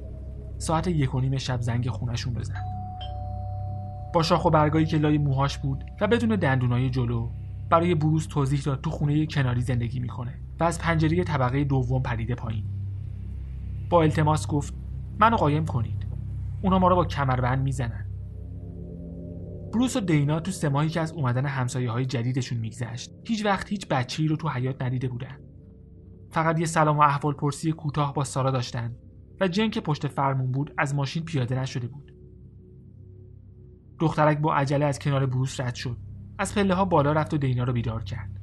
ساعت 0.57 0.87
یک 0.87 1.15
و 1.15 1.19
نیم 1.19 1.37
شب 1.37 1.61
زنگ 1.61 1.89
خونشون 1.89 2.33
بزن. 2.33 2.63
با 4.13 4.23
شاخ 4.23 4.45
و 4.45 4.49
برگایی 4.49 4.85
که 4.85 4.97
لای 4.97 5.17
موهاش 5.17 5.57
بود 5.57 5.83
و 6.01 6.07
بدون 6.07 6.35
دندونای 6.35 6.89
جلو 6.89 7.31
برای 7.69 7.95
بروز 7.95 8.27
توضیح 8.27 8.61
داد 8.61 8.81
تو 8.81 8.89
خونه 8.89 9.25
کناری 9.25 9.61
زندگی 9.61 9.99
می‌کنه 9.99 10.41
و 10.59 10.63
از 10.63 10.79
پنجره 10.79 11.23
طبقه 11.23 11.63
دوم 11.63 12.01
پریده 12.01 12.35
پایین. 12.35 12.65
با 13.89 14.01
التماس 14.01 14.47
گفت 14.47 14.73
منو 15.19 15.35
قایم 15.35 15.65
کنید. 15.65 16.07
اونا 16.61 16.79
ما 16.79 16.87
رو 16.87 16.95
با 16.95 17.05
کمربند 17.05 17.63
می‌زنن. 17.63 18.05
بروس 19.73 19.95
و 19.95 19.99
دینا 19.99 20.39
تو 20.39 20.51
سه 20.51 20.69
ماهی 20.69 20.89
که 20.89 21.01
از 21.01 21.11
اومدن 21.11 21.45
همسایه 21.45 21.91
های 21.91 22.05
جدیدشون 22.05 22.57
میگذشت 22.57 23.11
هیچ 23.27 23.45
وقت 23.45 23.69
هیچ 23.69 23.87
بچه‌ای 23.87 24.27
رو 24.29 24.35
تو 24.35 24.49
حیات 24.49 24.81
ندیده 24.81 25.07
بودن. 25.07 25.37
فقط 26.29 26.59
یه 26.59 26.65
سلام 26.65 26.97
و 26.97 27.01
احوال 27.01 27.33
پرسی 27.33 27.71
کوتاه 27.71 28.13
با 28.13 28.23
سارا 28.23 28.51
داشتن 28.51 28.95
و 29.41 29.47
جن 29.47 29.69
که 29.69 29.81
پشت 29.81 30.07
فرمون 30.07 30.51
بود 30.51 30.73
از 30.77 30.95
ماشین 30.95 31.23
پیاده 31.23 31.59
نشده 31.59 31.87
بود. 31.87 32.13
دخترک 34.01 34.37
با 34.37 34.55
عجله 34.55 34.85
از 34.85 34.99
کنار 34.99 35.25
بروس 35.25 35.59
رد 35.59 35.75
شد. 35.75 35.97
از 36.37 36.55
پله 36.55 36.73
ها 36.73 36.85
بالا 36.85 37.11
رفت 37.11 37.33
و 37.33 37.37
دینا 37.37 37.63
رو 37.63 37.73
بیدار 37.73 38.03
کرد. 38.03 38.41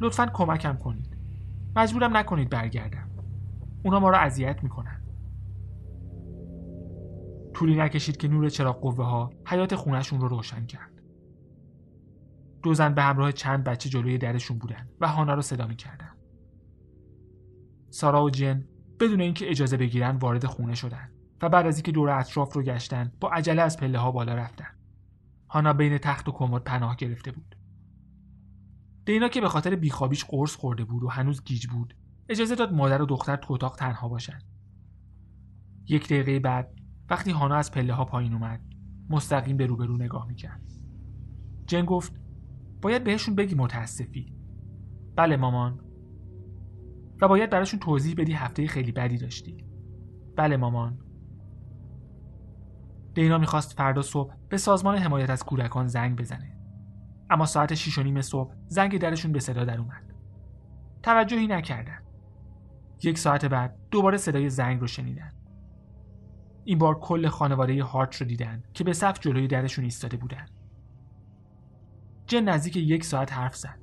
لطفا 0.00 0.26
کمکم 0.26 0.76
کنید. 0.76 1.16
مجبورم 1.76 2.16
نکنید 2.16 2.50
برگردم. 2.50 3.10
اونا 3.84 4.00
ما 4.00 4.08
رو 4.08 4.16
اذیت 4.16 4.62
می‌کنن. 4.62 5.00
طولی 7.54 7.76
نکشید 7.76 8.16
که 8.16 8.28
نور 8.28 8.48
چراغ 8.48 8.80
قوه 8.80 9.04
ها 9.04 9.30
حیات 9.46 9.74
خونشون 9.74 10.20
رو 10.20 10.28
روشن 10.28 10.66
کرد. 10.66 11.02
دو 12.62 12.74
زن 12.74 12.94
به 12.94 13.02
همراه 13.02 13.32
چند 13.32 13.64
بچه 13.64 13.88
جلوی 13.88 14.18
درشون 14.18 14.58
بودن 14.58 14.88
و 15.00 15.08
هانا 15.08 15.34
رو 15.34 15.42
صدا 15.42 15.66
می‌کردن. 15.66 16.10
سارا 17.90 18.24
و 18.24 18.30
جن 18.30 18.64
بدون 19.00 19.20
اینکه 19.20 19.50
اجازه 19.50 19.76
بگیرن 19.76 20.16
وارد 20.16 20.46
خونه 20.46 20.74
شدن. 20.74 21.10
و 21.42 21.48
بعد 21.48 21.66
از 21.66 21.76
اینکه 21.76 21.92
دور 21.92 22.10
اطراف 22.10 22.52
رو 22.52 22.62
گشتن 22.62 23.12
با 23.20 23.30
عجله 23.30 23.62
از 23.62 23.76
پله 23.76 23.98
ها 23.98 24.10
بالا 24.10 24.34
رفتن. 24.34 24.68
هانا 25.50 25.72
بین 25.72 25.98
تخت 25.98 26.28
و 26.28 26.32
کمد 26.32 26.64
پناه 26.64 26.96
گرفته 26.96 27.32
بود. 27.32 27.56
دینا 29.04 29.28
که 29.28 29.40
به 29.40 29.48
خاطر 29.48 29.76
بیخوابیش 29.76 30.24
قرص 30.24 30.56
خورده 30.56 30.84
بود 30.84 31.02
و 31.02 31.08
هنوز 31.08 31.44
گیج 31.44 31.66
بود 31.66 31.96
اجازه 32.28 32.54
داد 32.54 32.72
مادر 32.72 33.02
و 33.02 33.06
دختر 33.06 33.36
تو 33.36 33.54
اتاق 33.54 33.76
تنها 33.76 34.08
باشن. 34.08 34.38
یک 35.88 36.04
دقیقه 36.04 36.38
بعد 36.38 36.74
وقتی 37.10 37.30
هانا 37.30 37.54
از 37.54 37.70
پله 37.70 37.92
ها 37.92 38.04
پایین 38.04 38.32
اومد 38.32 38.60
مستقیم 39.10 39.56
به 39.56 39.66
روبرو 39.66 39.96
نگاه 39.96 40.26
می‌کرد. 40.26 40.62
جن 41.66 41.84
گفت 41.84 42.20
باید 42.82 43.04
بهشون 43.04 43.34
بگی 43.34 43.54
متاسفی. 43.54 44.34
بله 45.16 45.36
مامان. 45.36 45.80
و 47.20 47.28
باید 47.28 47.50
براشون 47.50 47.80
توضیح 47.80 48.14
بدی 48.18 48.32
هفته 48.32 48.66
خیلی 48.66 48.92
بدی 48.92 49.18
داشتی. 49.18 49.64
بله 50.36 50.56
مامان. 50.56 50.98
دینا 53.14 53.38
می‌خواست 53.38 53.72
فردا 53.72 54.02
صبح 54.02 54.34
به 54.48 54.56
سازمان 54.56 54.96
حمایت 54.96 55.30
از 55.30 55.44
کودکان 55.44 55.86
زنگ 55.86 56.18
بزنه. 56.18 56.56
اما 57.30 57.46
ساعت 57.46 57.74
شیش 57.74 57.98
و 57.98 58.02
نیم 58.02 58.20
صبح 58.20 58.54
زنگ 58.66 58.98
درشون 58.98 59.32
به 59.32 59.40
صدا 59.40 59.64
در 59.64 59.78
اومد. 59.78 60.14
توجهی 61.02 61.46
نکردن. 61.46 61.98
یک 63.02 63.18
ساعت 63.18 63.44
بعد 63.44 63.76
دوباره 63.90 64.16
صدای 64.16 64.50
زنگ 64.50 64.80
رو 64.80 64.86
شنیدن. 64.86 65.32
این 66.64 66.78
بار 66.78 66.98
کل 66.98 67.28
خانواده 67.28 67.84
هارت 67.84 68.16
رو 68.16 68.26
دیدن 68.26 68.62
که 68.74 68.84
به 68.84 68.92
صف 68.92 69.20
جلوی 69.20 69.48
درشون 69.48 69.84
ایستاده 69.84 70.16
بودن. 70.16 70.46
جن 72.26 72.40
نزدیک 72.40 72.76
یک 72.76 73.04
ساعت 73.04 73.32
حرف 73.32 73.56
زد. 73.56 73.80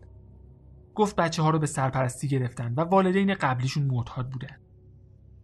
گفت 0.95 1.15
بچه 1.15 1.41
ها 1.41 1.49
رو 1.49 1.59
به 1.59 1.65
سرپرستی 1.65 2.27
گرفتن 2.27 2.73
و 2.73 2.81
والدین 2.81 3.33
قبلیشون 3.33 3.83
معتاد 3.83 4.29
بودن. 4.29 4.57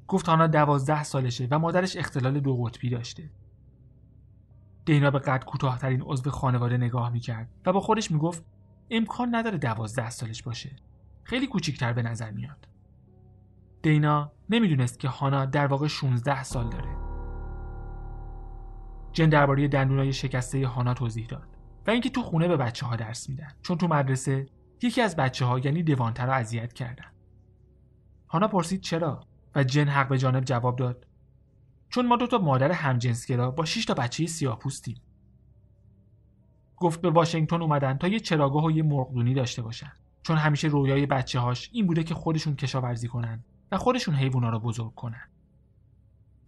گفت 0.07 0.29
آنها 0.29 0.47
دوازده 0.47 1.03
سالشه 1.03 1.47
و 1.51 1.59
مادرش 1.59 1.97
اختلال 1.97 2.39
دو 2.39 2.63
قطبی 2.63 2.89
داشته. 2.89 3.29
دینا 4.85 5.11
به 5.11 5.19
قد 5.19 5.43
کوتاهترین 5.43 6.01
عضو 6.01 6.29
خانواده 6.29 6.77
نگاه 6.77 7.09
می‌کرد 7.09 7.49
و 7.65 7.73
با 7.73 7.79
خودش 7.79 8.11
می‌گفت 8.11 8.45
امکان 8.89 9.35
نداره 9.35 9.57
دوازده 9.57 10.09
سالش 10.09 10.43
باشه. 10.43 10.75
خیلی 11.23 11.47
کوچیکتر 11.47 11.93
به 11.93 12.01
نظر 12.01 12.31
میاد. 12.31 12.67
دینا 13.81 14.31
نمی‌دونست 14.49 14.99
که 14.99 15.07
هانا 15.07 15.45
در 15.45 15.67
واقع 15.67 15.87
16 15.87 16.43
سال 16.43 16.69
داره. 16.69 16.95
جن 19.11 19.29
درباره 19.29 19.67
دندونای 19.67 20.13
شکسته 20.13 20.67
هانا 20.67 20.93
توضیح 20.93 21.27
داد 21.27 21.47
و 21.87 21.91
اینکه 21.91 22.09
تو 22.09 22.21
خونه 22.21 22.47
به 22.47 22.57
بچه 22.57 22.85
ها 22.85 22.95
درس 22.95 23.29
میدن 23.29 23.51
چون 23.61 23.77
تو 23.77 23.87
مدرسه 23.87 24.45
یکی 24.81 25.01
از 25.01 25.15
بچه 25.15 25.45
ها 25.45 25.59
یعنی 25.59 25.83
دوانتر 25.83 26.25
رو 26.25 26.31
اذیت 26.31 26.73
کردن. 26.73 27.05
هانا 28.29 28.47
پرسید 28.47 28.81
چرا؟ 28.81 29.21
و 29.55 29.63
جن 29.63 29.87
حق 29.87 30.07
به 30.07 30.17
جانب 30.17 30.43
جواب 30.43 30.75
داد 30.75 31.07
چون 31.93 32.07
ما 32.07 32.15
دو 32.15 32.27
تا 32.27 32.37
مادر 32.37 32.71
همجنسگرا 32.71 33.51
با 33.51 33.65
6 33.65 33.85
تا 33.85 33.93
بچه 33.93 34.25
سیاه 34.25 34.59
پوستیم. 34.59 35.01
گفت 36.77 37.01
به 37.01 37.09
واشنگتن 37.09 37.61
اومدن 37.61 37.97
تا 37.97 38.07
یه 38.07 38.19
چراگاه 38.19 38.65
و 38.65 38.71
یه 38.71 38.83
مرغدونی 38.83 39.33
داشته 39.33 39.61
باشن 39.61 39.91
چون 40.23 40.37
همیشه 40.37 40.67
رویای 40.67 41.05
بچه 41.05 41.39
هاش 41.39 41.69
این 41.73 41.87
بوده 41.87 42.03
که 42.03 42.13
خودشون 42.13 42.55
کشاورزی 42.55 43.07
کنن 43.07 43.43
و 43.71 43.77
خودشون 43.77 44.15
حیوونا 44.15 44.49
رو 44.49 44.59
بزرگ 44.59 44.95
کنن. 44.95 45.29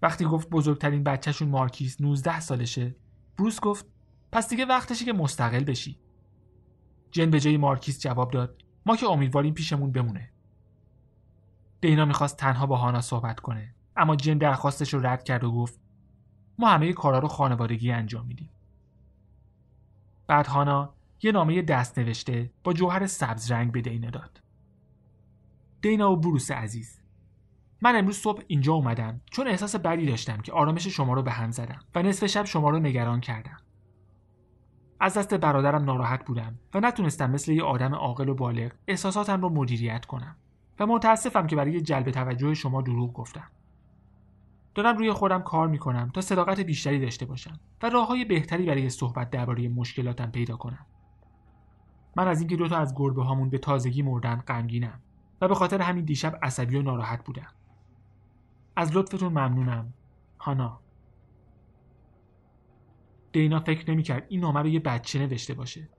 وقتی 0.01 0.25
گفت 0.25 0.49
بزرگترین 0.49 1.03
بچهشون 1.03 1.49
مارکیس 1.49 2.01
19 2.01 2.39
سالشه 2.39 2.95
بروس 3.37 3.59
گفت 3.59 3.85
پس 4.31 4.49
دیگه 4.49 4.65
وقتشه 4.65 5.05
که 5.05 5.13
مستقل 5.13 5.63
بشی. 5.63 5.99
جن 7.11 7.29
به 7.29 7.39
جای 7.39 7.57
مارکیس 7.57 7.99
جواب 7.99 8.31
داد 8.31 8.61
ما 8.85 8.95
که 8.95 9.05
امیدواریم 9.05 9.53
پیشمون 9.53 9.91
بمونه. 9.91 10.29
دینا 11.81 12.05
می‌خواست 12.05 12.37
تنها 12.37 12.65
با 12.65 12.77
هانا 12.77 13.01
صحبت 13.01 13.39
کنه 13.39 13.74
اما 13.97 14.15
جن 14.15 14.37
درخواستش 14.37 14.93
رو 14.93 15.07
رد 15.07 15.23
کرد 15.23 15.43
و 15.43 15.51
گفت 15.51 15.79
ما 16.59 16.69
همه 16.69 16.93
کارا 16.93 17.19
رو 17.19 17.27
خانوادگی 17.27 17.91
انجام 17.91 18.25
میدیم. 18.25 18.49
بعد 20.27 20.47
هانا 20.47 20.93
یه 21.23 21.31
نامه 21.31 21.61
دست 21.61 21.99
نوشته 21.99 22.51
با 22.63 22.73
جوهر 22.73 23.07
سبز 23.07 23.51
رنگ 23.51 23.71
به 23.71 23.81
دینا 23.81 24.09
داد. 24.09 24.41
دینا 25.81 26.11
و 26.11 26.15
بروس 26.15 26.51
عزیز 26.51 27.01
من 27.81 27.95
امروز 27.95 28.17
صبح 28.17 28.43
اینجا 28.47 28.73
اومدم 28.73 29.21
چون 29.31 29.47
احساس 29.47 29.75
بدی 29.75 30.05
داشتم 30.05 30.37
که 30.37 30.51
آرامش 30.51 30.87
شما 30.87 31.13
رو 31.13 31.21
به 31.21 31.31
هم 31.31 31.51
زدم 31.51 31.79
و 31.95 32.03
نصف 32.03 32.25
شب 32.25 32.45
شما 32.45 32.69
رو 32.69 32.79
نگران 32.79 33.21
کردم. 33.21 33.57
از 34.99 35.17
دست 35.17 35.33
برادرم 35.33 35.83
ناراحت 35.83 36.25
بودم 36.25 36.59
و 36.73 36.79
نتونستم 36.79 37.31
مثل 37.31 37.51
یه 37.51 37.63
آدم 37.63 37.95
عاقل 37.95 38.29
و 38.29 38.33
بالغ 38.33 38.71
احساساتم 38.87 39.41
رو 39.41 39.49
مدیریت 39.49 40.05
کنم 40.05 40.35
و 40.79 40.85
متاسفم 40.85 41.47
که 41.47 41.55
برای 41.55 41.81
جلب 41.81 42.11
توجه 42.11 42.53
شما 42.53 42.81
دروغ 42.81 43.13
گفتم. 43.13 43.47
دارم 44.75 44.97
روی 44.97 45.13
خودم 45.13 45.41
کار 45.41 45.67
می‌کنم 45.67 46.09
تا 46.13 46.21
صداقت 46.21 46.59
بیشتری 46.59 46.99
داشته 46.99 47.25
باشم 47.25 47.59
و 47.83 47.89
راه 47.89 48.07
های 48.07 48.25
بهتری 48.25 48.65
برای 48.65 48.89
صحبت 48.89 49.29
درباره 49.29 49.67
مشکلاتم 49.67 50.31
پیدا 50.31 50.57
کنم. 50.57 50.85
من 52.15 52.27
از 52.27 52.39
اینکه 52.39 52.55
دوتا 52.55 52.77
از 52.77 52.95
گربه 52.95 53.23
هامون 53.23 53.49
به 53.49 53.57
تازگی 53.57 54.01
مردن 54.01 54.35
غمگینم 54.35 55.01
و 55.41 55.47
به 55.47 55.55
خاطر 55.55 55.81
همین 55.81 56.05
دیشب 56.05 56.39
عصبی 56.43 56.75
و 56.75 56.81
ناراحت 56.81 57.25
بودم. 57.25 57.53
از 58.75 58.97
لطفتون 58.97 59.29
ممنونم. 59.29 59.93
هانا. 60.39 60.79
دینا 63.31 63.59
فکر 63.59 63.91
نمی‌کرد 63.91 64.25
این 64.29 64.39
نامه 64.39 64.59
رو 64.59 64.67
یه 64.67 64.79
بچه 64.79 65.19
نوشته 65.19 65.53
باشه. 65.53 65.89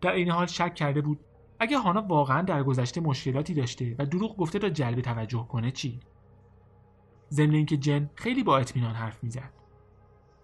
در 0.00 0.12
این 0.12 0.30
حال 0.30 0.46
شک 0.46 0.74
کرده 0.74 1.00
بود 1.00 1.20
اگه 1.58 1.78
هانا 1.78 2.02
واقعا 2.02 2.42
در 2.42 2.62
گذشته 2.62 3.00
مشکلاتی 3.00 3.54
داشته 3.54 3.96
و 3.98 4.06
دروغ 4.06 4.36
گفته 4.36 4.58
تا 4.58 4.68
جلب 4.68 5.00
توجه 5.00 5.46
کنه 5.48 5.70
چی؟ 5.70 6.00
ضمن 7.32 7.54
اینکه 7.54 7.76
جن 7.76 8.10
خیلی 8.14 8.42
با 8.42 8.58
اطمینان 8.58 8.94
حرف 8.94 9.24
می‌زد. 9.24 9.52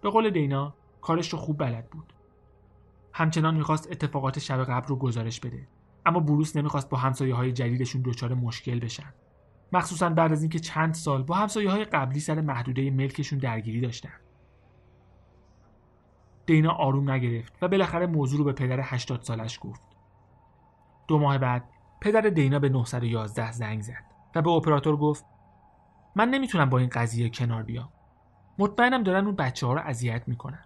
به 0.01 0.09
قول 0.09 0.29
دینا 0.29 0.73
کارش 1.01 1.29
رو 1.29 1.39
خوب 1.39 1.57
بلد 1.57 1.89
بود. 1.89 2.13
همچنان 3.13 3.55
می‌خواست 3.55 3.91
اتفاقات 3.91 4.39
شب 4.39 4.63
قبل 4.63 4.87
رو 4.87 4.95
گزارش 4.95 5.39
بده 5.39 5.67
اما 6.05 6.19
بروس 6.19 6.55
نمی‌خواست 6.55 6.89
با 6.89 6.97
همسایه 6.97 7.35
های 7.35 7.51
جدیدشون 7.51 8.01
دچار 8.01 8.33
مشکل 8.33 8.79
بشن. 8.79 9.13
مخصوصا 9.73 10.09
بعد 10.09 10.31
از 10.31 10.41
اینکه 10.41 10.59
چند 10.59 10.93
سال 10.93 11.23
با 11.23 11.35
همسایه 11.35 11.69
های 11.69 11.85
قبلی 11.85 12.19
سر 12.19 12.41
محدوده 12.41 12.91
ملکشون 12.91 13.39
درگیری 13.39 13.81
داشتن. 13.81 14.19
دینا 16.45 16.71
آروم 16.71 17.11
نگرفت 17.11 17.53
و 17.61 17.67
بالاخره 17.67 18.05
موضوع 18.05 18.37
رو 18.37 18.43
به 18.43 18.53
پدر 18.53 18.79
80 18.83 19.21
سالش 19.21 19.59
گفت. 19.61 19.81
دو 21.07 21.19
ماه 21.19 21.37
بعد 21.37 21.63
پدر 22.01 22.21
دینا 22.21 22.59
به 22.59 22.69
911 22.69 23.51
زنگ 23.51 23.81
زد 23.81 24.05
و 24.35 24.41
به 24.41 24.49
اپراتور 24.49 24.97
گفت 24.97 25.25
من 26.15 26.29
نمی‌تونم 26.29 26.69
با 26.69 26.77
این 26.77 26.89
قضیه 26.89 27.29
کنار 27.29 27.63
بیام. 27.63 27.89
مطمئنم 28.59 29.03
دارن 29.03 29.25
اون 29.25 29.35
بچه 29.35 29.67
ها 29.67 29.73
رو 29.73 29.79
اذیت 29.79 30.27
می‌کنن. 30.27 30.65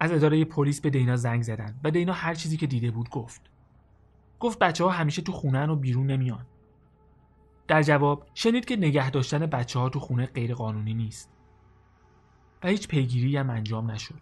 از 0.00 0.12
اداره 0.12 0.44
پلیس 0.44 0.80
به 0.80 0.90
دینا 0.90 1.16
زنگ 1.16 1.42
زدن 1.42 1.80
و 1.84 1.90
دینا 1.90 2.12
هر 2.12 2.34
چیزی 2.34 2.56
که 2.56 2.66
دیده 2.66 2.90
بود 2.90 3.10
گفت. 3.10 3.50
گفت 4.40 4.58
بچه 4.58 4.84
ها 4.84 4.90
همیشه 4.90 5.22
تو 5.22 5.32
خونه 5.32 5.66
و 5.66 5.76
بیرون 5.76 6.06
نمیان. 6.06 6.46
در 7.68 7.82
جواب 7.82 8.26
شنید 8.34 8.64
که 8.64 8.76
نگه 8.76 9.10
داشتن 9.10 9.46
بچه 9.46 9.78
ها 9.78 9.88
تو 9.88 10.00
خونه 10.00 10.26
غیر 10.26 10.54
قانونی 10.54 10.94
نیست. 10.94 11.30
و 12.62 12.68
هیچ 12.68 12.88
پیگیری 12.88 13.36
هم 13.36 13.50
انجام 13.50 13.90
نشد. 13.90 14.20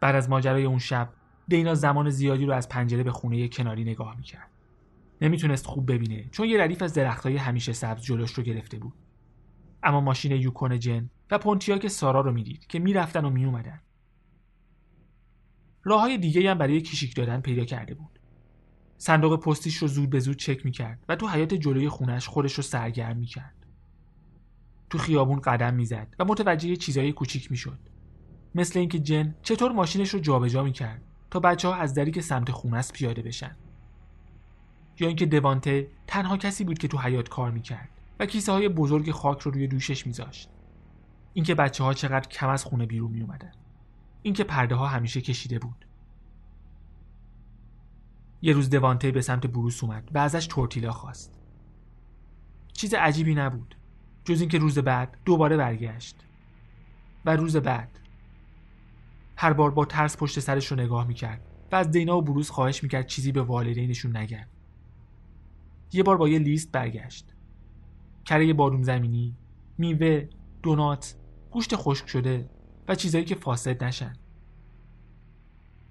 بعد 0.00 0.14
از 0.14 0.30
ماجرای 0.30 0.64
اون 0.64 0.78
شب 0.78 1.08
دینا 1.48 1.74
زمان 1.74 2.10
زیادی 2.10 2.46
رو 2.46 2.52
از 2.52 2.68
پنجره 2.68 3.02
به 3.02 3.12
خونه 3.12 3.48
کناری 3.48 3.84
نگاه 3.84 4.16
می‌کرد. 4.16 4.50
نمی‌تونست 5.20 5.66
خوب 5.66 5.92
ببینه 5.92 6.28
چون 6.30 6.48
یه 6.48 6.62
ردیف 6.62 6.82
از 6.82 6.94
درختای 6.94 7.36
همیشه 7.36 7.72
سبز 7.72 8.02
جلوش 8.02 8.32
رو 8.32 8.42
گرفته 8.42 8.78
بود. 8.78 8.94
اما 9.82 10.00
ماشین 10.00 10.32
یوکون 10.32 10.78
جن 10.78 11.10
و 11.30 11.38
پونتیاک 11.38 11.88
سارا 11.88 12.20
رو 12.20 12.32
می‌دید 12.32 12.66
که 12.66 12.78
می‌رفتن 12.78 13.24
و 13.24 13.30
میومدن. 13.30 13.80
راه 15.84 16.00
های 16.00 16.18
دیگه 16.18 16.50
هم 16.50 16.58
برای 16.58 16.80
کشیک 16.80 17.14
دادن 17.14 17.40
پیدا 17.40 17.64
کرده 17.64 17.94
بود. 17.94 18.18
صندوق 18.96 19.40
پستیش 19.40 19.76
رو 19.76 19.88
زود 19.88 20.10
به 20.10 20.20
زود 20.20 20.36
چک 20.36 20.64
می‌کرد 20.64 21.04
و 21.08 21.16
تو 21.16 21.28
حیات 21.28 21.54
جلوی 21.54 21.88
خونش 21.88 22.28
خودش 22.28 22.54
رو 22.54 22.62
سرگرم 22.62 23.16
می‌کرد. 23.16 23.54
تو 24.90 24.98
خیابون 24.98 25.40
قدم 25.40 25.74
می‌زد 25.74 26.14
و 26.18 26.24
متوجه 26.24 26.76
چیزای 26.76 27.12
کوچیک 27.12 27.50
می‌شد. 27.50 27.78
مثل 28.54 28.78
اینکه 28.78 28.98
جن 28.98 29.34
چطور 29.42 29.72
ماشینش 29.72 30.08
رو 30.08 30.20
جابجا 30.20 30.62
می‌کرد 30.62 31.02
تا 31.30 31.40
بچه 31.40 31.68
ها 31.68 31.74
از 31.74 31.94
دری 31.94 32.10
که 32.10 32.20
سمت 32.20 32.50
خونه 32.50 32.76
است 32.76 32.92
پیاده 32.92 33.22
بشن. 33.22 33.56
یا 35.00 35.08
اینکه 35.08 35.26
دوانته 35.26 35.88
تنها 36.06 36.36
کسی 36.36 36.64
بود 36.64 36.78
که 36.78 36.88
تو 36.88 36.98
حیات 36.98 37.28
کار 37.28 37.50
می‌کرد 37.50 37.88
و 38.20 38.26
کیسه 38.26 38.52
های 38.52 38.68
بزرگ 38.68 39.10
خاک 39.10 39.40
رو 39.40 39.50
روی 39.50 39.66
دوشش 39.66 40.06
میذاشت. 40.06 40.50
اینکه 41.34 41.54
بچه 41.54 41.84
ها 41.84 41.94
چقدر 41.94 42.28
کم 42.28 42.48
از 42.48 42.64
خونه 42.64 42.86
بیرون 42.86 43.10
می 43.10 43.20
اومدن 43.20 43.52
اینکه 44.22 44.44
پرده 44.44 44.74
ها 44.74 44.86
همیشه 44.86 45.20
کشیده 45.20 45.58
بود. 45.58 45.84
یه 48.42 48.52
روز 48.52 48.70
دوانته 48.70 49.10
به 49.10 49.20
سمت 49.20 49.46
بروس 49.46 49.84
اومد 49.84 50.10
و 50.14 50.18
ازش 50.18 50.46
تورتیلا 50.46 50.92
خواست. 50.92 51.40
چیز 52.72 52.94
عجیبی 52.94 53.34
نبود. 53.34 53.74
جز 54.24 54.40
اینکه 54.40 54.58
روز 54.58 54.78
بعد 54.78 55.16
دوباره 55.24 55.56
برگشت. 55.56 56.16
و 57.24 57.36
روز 57.36 57.56
بعد 57.56 57.98
هر 59.36 59.52
بار 59.52 59.70
با 59.70 59.84
ترس 59.84 60.16
پشت 60.16 60.40
سرش 60.40 60.66
رو 60.66 60.76
نگاه 60.76 61.06
می‌کرد 61.06 61.40
و 61.72 61.76
از 61.76 61.90
دینا 61.90 62.18
و 62.18 62.22
بروس 62.22 62.50
خواهش 62.50 62.82
می‌کرد 62.82 63.06
چیزی 63.06 63.32
به 63.32 63.42
والدینشون 63.42 64.16
نگن 64.16 64.46
یه 65.92 66.02
بار 66.02 66.16
با 66.16 66.28
یه 66.28 66.38
لیست 66.38 66.72
برگشت. 66.72 67.34
کره 68.24 68.52
بادوم 68.52 68.82
زمینی 68.82 69.36
میوه 69.78 70.28
دونات 70.62 71.14
گوشت 71.50 71.76
خشک 71.76 72.08
شده 72.08 72.50
و 72.88 72.94
چیزایی 72.94 73.24
که 73.24 73.34
فاسد 73.34 73.84
نشن. 73.84 74.16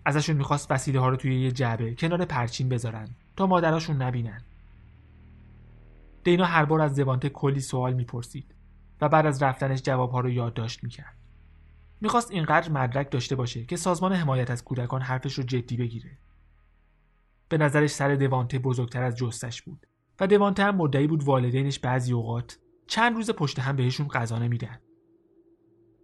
ازشون 0.06 0.36
می‌خواست 0.36 0.72
وسیله 0.72 1.00
ها 1.00 1.10
رو 1.10 1.16
توی 1.16 1.42
یه 1.42 1.52
جعبه 1.52 1.96
کنار 1.96 2.26
پرچین 2.26 2.70
بذارن 2.70 3.08
تا 3.36 3.48
مادراشون 3.48 4.02
نبینن. 4.02 4.42
دینا 6.24 6.46
هر 6.46 6.66
بار 6.66 6.82
از 6.82 6.96
زبانته 6.96 7.30
کلی 7.30 7.60
سوال 7.60 7.94
می‌پرسید 7.94 8.56
و 9.02 9.10
بعد 9.10 9.26
از 9.26 9.44
رفتنش 9.44 9.82
جوابها 9.82 10.20
رو 10.20 10.30
یادداشت 10.30 10.84
می‌کرد. 10.84 11.16
می‌خواست 12.02 12.32
اینقدر 12.32 12.72
مدرک 12.72 13.12
داشته 13.12 13.36
باشه 13.36 13.66
که 13.66 13.76
سازمان 13.78 14.14
حمایت 14.14 14.52
از 14.52 14.64
کودکان 14.64 15.02
حرفش 15.02 15.34
رو 15.34 15.44
جدی 15.44 15.78
بگیره. 15.78 16.12
به 17.50 17.58
نظرش 17.58 17.90
سر 17.90 18.16
دوانته 18.16 18.60
بزرگتر 18.60 19.04
از 19.04 19.16
جستش 19.16 19.62
بود. 19.62 19.87
و 20.20 20.28
دوانته 20.28 20.64
هم 20.64 20.76
مدعی 20.76 21.08
بود 21.08 21.24
والدینش 21.24 21.80
بعضی 21.80 22.14
اوقات 22.14 22.60
چند 22.88 23.16
روز 23.16 23.32
پشت 23.32 23.60
هم 23.60 23.76
بهشون 23.76 24.08
غذا 24.08 24.40
نمیدن. 24.40 24.80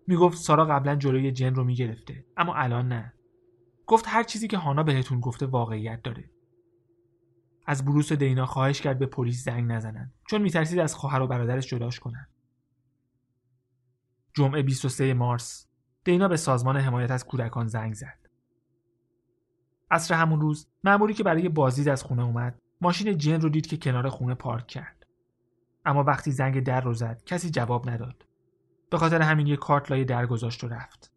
می‌گفت 0.08 0.38
سارا 0.38 0.66
قبلا 0.66 0.96
جلوی 0.96 1.32
جن 1.32 1.56
رو 1.56 1.64
می‌گرفته 1.64 2.26
اما 2.38 2.56
الان 2.56 2.88
نه. 2.88 3.14
گفت 3.88 4.06
هر 4.08 4.24
چیزی 4.24 4.48
که 4.48 4.58
هانا 4.58 4.84
بهتون 4.84 5.20
گفته 5.20 5.46
واقعیت 5.46 6.02
داره. 6.04 6.30
از 7.66 7.86
بروس 7.86 8.14
دینا 8.14 8.46
خواهش 8.46 8.82
کرد 8.82 9.00
به 9.00 9.06
پلیس 9.06 9.44
زنگ 9.44 9.72
نزنن 9.72 10.14
چون 10.30 10.42
میترسید 10.42 10.80
از 10.80 10.96
خواهر 10.96 11.22
و 11.22 11.28
برادرش 11.28 11.68
جداش 11.68 12.00
کنن. 12.00 12.28
جمعه 14.34 14.62
23 14.62 15.14
مارس 15.14 15.68
دینا 16.04 16.28
به 16.28 16.38
سازمان 16.38 16.78
حمایت 16.78 17.12
از 17.12 17.26
کودکان 17.26 17.68
زنگ 17.68 17.94
زد. 17.94 18.20
عصر 19.92 20.16
همون 20.16 20.42
روز 20.42 20.68
مأموری 20.84 21.14
که 21.14 21.24
برای 21.24 21.50
بازدید 21.50 21.90
از 21.90 22.04
خونه 22.04 22.24
اومد 22.24 22.63
ماشین 22.84 23.18
جن 23.18 23.42
رو 23.42 23.50
دید 23.50 23.68
که 23.68 23.78
کنار 23.78 24.10
خونه 24.10 24.36
پارک 24.36 24.68
کرد. 24.68 25.06
اما 25.86 26.04
وقتی 26.04 26.32
زنگ 26.32 26.64
در 26.64 26.82
رو 26.82 26.94
زد 26.94 27.24
کسی 27.26 27.50
جواب 27.50 27.90
نداد. 27.90 28.26
به 28.90 28.98
خاطر 28.98 29.22
همین 29.22 29.48
یک 29.48 29.60
کارت 29.60 29.92
لای 29.92 30.06
در 30.06 30.26
گذاشت 30.26 30.64
و 30.64 30.68
رفت. 30.68 31.12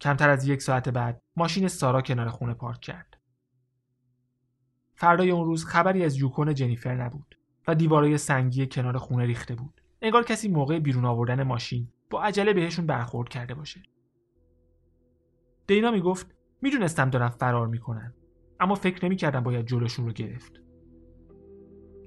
کمتر 0.00 0.30
از 0.30 0.48
یک 0.48 0.62
ساعت 0.62 0.88
بعد 0.88 1.22
ماشین 1.36 1.68
سارا 1.68 2.02
کنار 2.02 2.28
خونه 2.28 2.54
پارک 2.54 2.80
کرد. 2.80 3.16
فردای 4.94 5.30
اون 5.30 5.44
روز 5.44 5.64
خبری 5.64 6.04
از 6.04 6.16
یوکون 6.16 6.54
جنیفر 6.54 6.94
نبود 6.94 7.38
و 7.68 7.74
دیوارای 7.74 8.18
سنگی 8.18 8.66
کنار 8.66 8.98
خونه 8.98 9.26
ریخته 9.26 9.54
بود. 9.54 9.82
انگار 10.02 10.24
کسی 10.24 10.48
موقع 10.48 10.78
بیرون 10.78 11.04
آوردن 11.04 11.42
ماشین 11.42 11.88
با 12.10 12.22
عجله 12.22 12.52
بهشون 12.52 12.86
برخورد 12.86 13.28
کرده 13.28 13.54
باشه. 13.54 13.82
دینا 15.66 15.90
می‌گفت 15.90 16.34
می‌دونستم 16.62 17.10
دارن 17.10 17.28
فرار 17.28 17.66
می‌کنن 17.66 18.14
اما 18.60 18.74
فکر 18.74 19.04
نمی‌کردم 19.04 19.40
باید 19.40 19.66
جلوشون 19.66 20.06
رو 20.06 20.12
گرفت. 20.12 20.52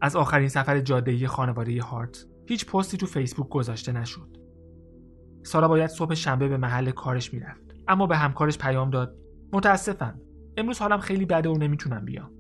از 0.02 0.16
آخرین 0.16 0.48
سفر 0.48 0.80
جاده‌ای 0.80 1.28
خانواده 1.28 1.82
هارت 1.82 2.26
هیچ 2.48 2.66
پستی 2.66 2.98
تو 2.98 3.06
فیسبوک 3.06 3.50
گذاشته 3.50 3.92
نشد. 3.92 4.38
سارا 5.44 5.68
باید 5.68 5.90
صبح 5.90 6.14
شنبه 6.14 6.48
به 6.48 6.58
محل 6.58 6.92
کارش 6.92 7.34
می‌رفت. 7.34 7.76
اما 7.88 8.08
به 8.08 8.18
همکارش 8.18 8.58
پیام 8.58 8.90
داد 8.90 9.16
متاسفم 9.54 10.22
امروز 10.58 10.80
حالم 10.80 11.00
خیلی 11.00 11.26
بده 11.26 11.50
و 11.50 11.58
نمی‌تونم 11.58 12.06
بیام. 12.06 12.32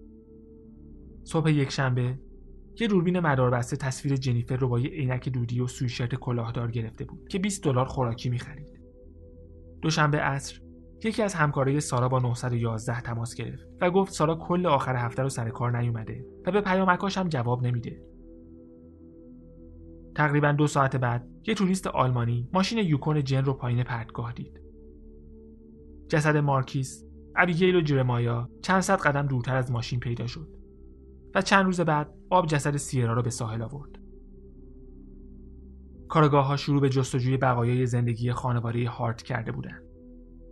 صبح 1.23 1.51
یک 1.51 1.69
شنبه 1.69 2.19
یه 2.79 2.87
دوربین 2.87 3.19
مداربسته 3.19 3.77
تصویر 3.77 4.15
جنیفر 4.15 4.55
رو 4.55 4.67
با 4.67 4.79
یه 4.79 4.89
عینک 4.89 5.29
دودی 5.29 5.59
و 5.59 5.67
سویشرت 5.67 6.15
کلاهدار 6.15 6.71
گرفته 6.71 7.05
بود 7.05 7.27
که 7.27 7.39
20 7.39 7.63
دلار 7.63 7.85
خوراکی 7.85 8.29
می‌خرید. 8.29 8.79
دوشنبه 9.81 10.17
عصر 10.17 10.61
یکی 11.03 11.23
از 11.23 11.33
همکارای 11.33 11.79
سارا 11.79 12.09
با 12.09 12.19
911 12.19 13.01
تماس 13.01 13.35
گرفت 13.35 13.67
و 13.81 13.91
گفت 13.91 14.13
سارا 14.13 14.35
کل 14.35 14.65
آخر 14.65 14.95
هفته 14.95 15.23
رو 15.23 15.29
سر 15.29 15.49
کار 15.49 15.77
نیومده 15.77 16.25
و 16.45 16.51
به 16.51 16.61
پیامکاش 16.61 17.17
هم 17.17 17.29
جواب 17.29 17.63
نمیده. 17.63 18.01
تقریبا 20.15 20.51
دو 20.51 20.67
ساعت 20.67 20.95
بعد 20.95 21.27
یه 21.47 21.53
توریست 21.53 21.87
آلمانی 21.87 22.49
ماشین 22.53 22.77
یوکون 22.77 23.23
جن 23.23 23.45
رو 23.45 23.53
پایین 23.53 23.83
پرتگاه 23.83 24.33
دید. 24.33 24.61
جسد 26.09 26.37
مارکیس، 26.37 27.05
ابیگیل 27.35 27.75
و 27.75 27.81
جرمایا 27.81 28.49
چند 28.61 28.81
صد 28.81 29.01
قدم 29.01 29.27
دورتر 29.27 29.55
از 29.55 29.71
ماشین 29.71 29.99
پیدا 29.99 30.27
شد 30.27 30.47
و 31.35 31.41
چند 31.41 31.65
روز 31.65 31.81
بعد 31.81 32.13
آب 32.29 32.45
جسد 32.45 32.77
سیرا 32.77 33.13
را 33.13 33.21
به 33.21 33.29
ساحل 33.29 33.61
آورد. 33.61 33.99
کارگاه 36.09 36.45
ها 36.45 36.57
شروع 36.57 36.81
به 36.81 36.89
جستجوی 36.89 37.37
بقایای 37.37 37.85
زندگی 37.85 38.31
خانواده 38.31 38.89
هارت 38.89 39.21
کرده 39.21 39.51
بودند. 39.51 39.88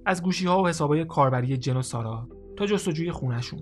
از 0.08 0.24
گوشی 0.24 0.46
ها 0.46 0.64
و 0.64 0.68
حسابای 0.68 1.06
کاربری 1.06 1.58
جن 1.58 1.78
و 1.78 1.82
سارا 1.82 2.30
تا 2.58 2.66
جستجوی 2.66 3.12
خونشون 3.12 3.60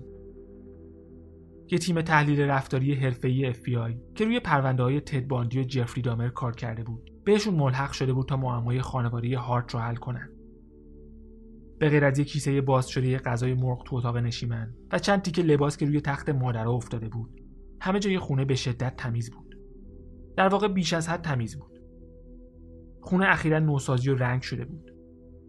یه 1.70 1.78
تیم 1.78 2.02
تحلیل 2.02 2.40
رفتاری 2.40 2.94
حرفه‌ای 2.94 3.54
FBI 3.54 4.14
که 4.14 4.24
روی 4.24 4.40
پرونده 4.40 4.82
های 4.82 5.00
تد 5.00 5.26
باندی 5.26 5.60
و 5.60 5.64
جفری 5.64 6.02
دامر 6.02 6.28
کار 6.28 6.52
کرده 6.52 6.84
بود 6.84 7.10
بهشون 7.24 7.54
ملحق 7.54 7.92
شده 7.92 8.12
بود 8.12 8.28
تا 8.28 8.36
معمای 8.36 8.82
خانواده 8.82 9.38
هارت 9.38 9.74
رو 9.74 9.80
حل 9.80 9.94
کنن. 9.94 10.30
به 11.78 11.88
غیر 11.88 12.04
از 12.04 12.18
یک 12.18 12.28
کیسه 12.28 12.60
باز 12.60 12.88
شده 12.88 13.18
غذای 13.18 13.54
مرغ 13.54 13.82
تو 13.84 13.96
اتاق 13.96 14.16
نشیمن 14.16 14.74
و 14.92 14.98
چند 14.98 15.22
تیکه 15.22 15.42
لباس 15.42 15.76
که 15.76 15.86
روی 15.86 16.00
تخت 16.00 16.28
مادرها 16.28 16.72
افتاده 16.72 17.08
بود 17.08 17.40
همه 17.80 17.98
جای 17.98 18.18
خونه 18.18 18.44
به 18.44 18.54
شدت 18.54 18.96
تمیز 18.96 19.30
بود. 19.30 19.54
در 20.36 20.48
واقع 20.48 20.68
بیش 20.68 20.92
از 20.92 21.08
حد 21.08 21.22
تمیز 21.22 21.58
بود. 21.58 21.80
خونه 23.00 23.26
اخیرا 23.28 23.58
نوسازی 23.58 24.10
و 24.10 24.14
رنگ 24.14 24.42
شده 24.42 24.64
بود. 24.64 24.95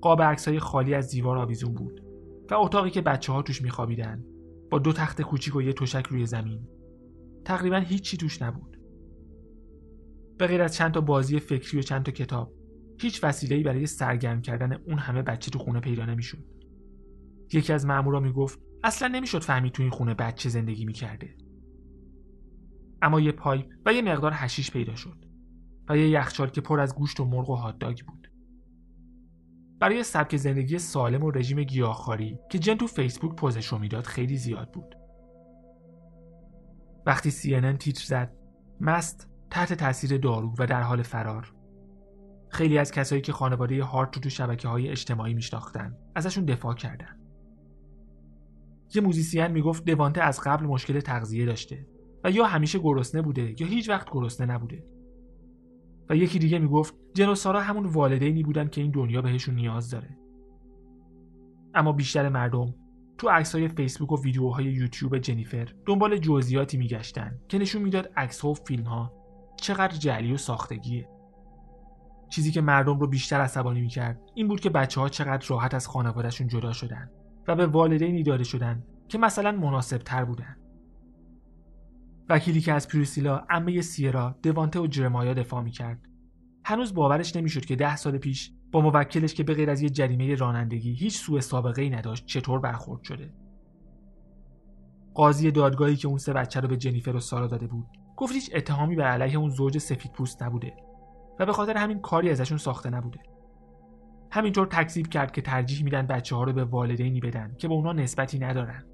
قاب 0.07 0.21
عکسهای 0.21 0.59
خالی 0.59 0.93
از 0.93 1.09
دیوار 1.09 1.37
آویزون 1.37 1.73
بود 1.73 2.03
و 2.51 2.53
اتاقی 2.53 2.89
که 2.89 3.01
بچه 3.01 3.33
ها 3.33 3.41
توش 3.41 3.61
میخوابیدن 3.61 4.23
با 4.71 4.79
دو 4.79 4.93
تخت 4.93 5.21
کوچیک 5.21 5.55
و 5.55 5.61
یه 5.61 5.73
تشک 5.73 6.05
روی 6.07 6.25
زمین. 6.25 6.67
تقریبا 7.45 7.77
هیچی 7.77 8.17
توش 8.17 8.41
نبود. 8.41 8.77
به 10.37 10.47
غیر 10.47 10.61
از 10.61 10.75
چند 10.75 10.93
تا 10.93 11.01
بازی 11.01 11.39
فکری 11.39 11.79
و 11.79 11.81
چند 11.81 12.03
تا 12.03 12.11
کتاب 12.11 12.53
هیچ 13.01 13.23
وسیله‌ای 13.23 13.63
برای 13.63 13.85
سرگرم 13.85 14.41
کردن 14.41 14.73
اون 14.73 14.97
همه 14.97 15.21
بچه 15.21 15.51
تو 15.51 15.59
خونه 15.59 15.79
پیدا 15.79 16.05
نمی‌شد. 16.05 16.43
یکی 17.53 17.73
از 17.73 17.85
مامورا 17.85 18.19
می‌گفت 18.19 18.59
اصلا 18.83 19.07
نمی‌شد 19.07 19.41
فهمید 19.41 19.73
تو 19.73 19.83
این 19.83 19.91
خونه 19.91 20.13
بچه 20.13 20.49
زندگی 20.49 20.85
می‌کرده. 20.85 21.35
اما 23.01 23.19
یه 23.19 23.31
pipe 23.31 23.65
و 23.85 23.93
یه 23.93 24.01
مقدار 24.01 24.31
هشیش 24.35 24.71
پیدا 24.71 24.95
شد 24.95 25.25
و 25.89 25.97
یه 25.97 26.09
یخچال 26.09 26.49
که 26.49 26.61
پر 26.61 26.79
از 26.79 26.95
گوشت 26.95 27.19
و 27.19 27.25
مرغ 27.25 27.49
و 27.49 27.55
هاتداگ 27.55 27.99
بود. 28.01 28.26
برای 29.79 30.03
سبک 30.03 30.37
زندگی 30.37 30.79
سالم 30.79 31.23
و 31.23 31.31
رژیم 31.31 31.63
گیاهخواری 31.63 32.39
که 32.51 32.59
جن 32.59 32.75
تو 32.75 32.87
فیسبوک 32.87 33.35
پوزش 33.35 33.67
رو 33.67 33.77
می‌داد 33.77 34.03
خیلی 34.03 34.37
زیاد 34.37 34.71
بود. 34.71 34.95
وقتی 37.05 37.31
CNN 37.31 37.77
تیتر 37.77 38.05
زد 38.05 38.33
مست 38.81 39.29
تحت 39.49 39.73
تاثیر 39.73 40.17
دارو 40.17 40.53
و 40.59 40.65
در 40.65 40.81
حال 40.81 41.01
فرار. 41.01 41.53
خیلی 42.49 42.77
از 42.77 42.91
کسایی 42.91 43.21
که 43.21 43.33
خانواده 43.33 43.83
هارت 43.83 44.15
رو 44.15 44.21
تو 44.21 44.29
شبکه 44.29 44.67
های 44.67 44.89
اجتماعی 44.89 45.33
میشناختن 45.33 45.97
ازشون 46.15 46.45
دفاع 46.45 46.75
کردن. 46.75 47.17
یه 48.95 49.01
موزیسین 49.01 49.47
می‌گفت 49.47 49.85
دوانته 49.85 50.21
از 50.21 50.39
قبل 50.43 50.65
مشکل 50.65 50.99
تغذیه 50.99 51.45
داشته 51.45 51.87
و 52.23 52.31
یا 52.31 52.45
همیشه 52.45 52.79
گرسنه 52.79 53.21
بوده 53.21 53.55
یا 53.61 53.67
هیچ 53.67 53.89
وقت 53.89 54.07
گرسنه 54.11 54.53
نبوده. 54.53 54.83
و 56.09 56.15
یکی 56.15 56.39
دیگه 56.39 56.59
می‌گفت 56.59 56.95
جن 57.13 57.55
همون 57.55 57.85
والدینی 57.85 58.43
بودن 58.43 58.67
که 58.67 58.81
این 58.81 58.91
دنیا 58.91 59.21
بهشون 59.21 59.55
نیاز 59.55 59.89
داره. 59.89 60.17
اما 61.73 61.91
بیشتر 61.91 62.29
مردم 62.29 62.75
تو 63.17 63.29
عکس‌های 63.29 63.67
فیسبوک 63.67 64.11
و 64.11 64.21
ویدیوهای 64.21 64.65
یوتیوب 64.65 65.17
جنیفر 65.17 65.73
دنبال 65.85 66.17
جزئیاتی 66.17 66.77
میگشتن 66.77 67.39
که 67.47 67.57
نشون 67.57 67.81
می‌داد 67.81 68.11
عکس‌ها 68.17 68.49
و 68.49 68.53
فیلم‌ها 68.53 69.13
چقدر 69.55 69.97
جلی 69.97 70.33
و 70.33 70.37
ساختگیه. 70.37 71.09
چیزی 72.29 72.51
که 72.51 72.61
مردم 72.61 72.99
رو 72.99 73.07
بیشتر 73.07 73.41
عصبانی 73.41 73.81
می‌کرد 73.81 74.19
این 74.35 74.47
بود 74.47 74.59
که 74.59 74.69
بچه 74.69 75.01
ها 75.01 75.09
چقدر 75.09 75.47
راحت 75.47 75.73
از 75.73 75.87
خانوادهشون 75.87 76.47
جدا 76.47 76.73
شدن 76.73 77.11
و 77.47 77.55
به 77.55 77.67
والدینی 77.67 78.23
داده 78.23 78.43
شدن 78.43 78.83
که 79.07 79.17
مثلا 79.17 79.51
مناسب 79.51 79.97
تر 79.97 80.25
بودن. 80.25 80.57
وکیلی 82.29 82.61
که 82.61 82.73
از 82.73 82.87
پریسیلا 82.87 83.43
عمه 83.49 83.81
سیرا 83.81 84.35
دوانته 84.43 84.79
و 84.79 84.87
جرمایا 84.87 85.33
دفاع 85.33 85.63
می‌کرد. 85.63 85.99
هنوز 86.65 86.93
باورش 86.93 87.35
نمی‌شد 87.35 87.65
که 87.65 87.75
ده 87.75 87.95
سال 87.95 88.17
پیش 88.17 88.51
با 88.71 88.81
موکلش 88.81 89.33
که 89.33 89.43
به 89.43 89.53
غیر 89.53 89.69
از 89.69 89.81
یه 89.81 89.89
جریمه 89.89 90.35
رانندگی 90.35 90.93
هیچ 90.93 91.17
سوء 91.17 91.39
سابقه 91.39 91.81
ای 91.81 91.89
نداشت 91.89 92.25
چطور 92.25 92.59
برخورد 92.59 93.03
شده؟ 93.03 93.33
قاضی 95.13 95.51
دادگاهی 95.51 95.95
که 95.95 96.07
اون 96.07 96.17
سه 96.17 96.33
بچه 96.33 96.59
رو 96.59 96.67
به 96.67 96.77
جنیفر 96.77 97.15
و 97.15 97.19
سارا 97.19 97.47
داده 97.47 97.67
بود 97.67 97.87
گفت 98.17 98.33
هیچ 98.33 98.51
اتهامی 98.55 98.95
به 98.95 99.03
علیه 99.03 99.37
اون 99.37 99.49
زوج 99.49 99.77
سفید 99.77 100.11
پوست 100.11 100.43
نبوده 100.43 100.73
و 101.39 101.45
به 101.45 101.53
خاطر 101.53 101.77
همین 101.77 101.99
کاری 101.99 102.29
ازشون 102.29 102.57
ساخته 102.57 102.89
نبوده. 102.89 103.19
همینطور 104.31 104.67
تکذیب 104.67 105.07
کرد 105.07 105.31
که 105.31 105.41
ترجیح 105.41 105.83
میدن 105.83 106.07
بچه 106.07 106.35
ها 106.35 106.43
رو 106.43 106.53
به 106.53 106.63
والدینی 106.63 107.19
بدن 107.19 107.55
که 107.57 107.67
به 107.67 107.73
اونا 107.73 107.93
نسبتی 107.93 108.39
ندارن. 108.39 108.85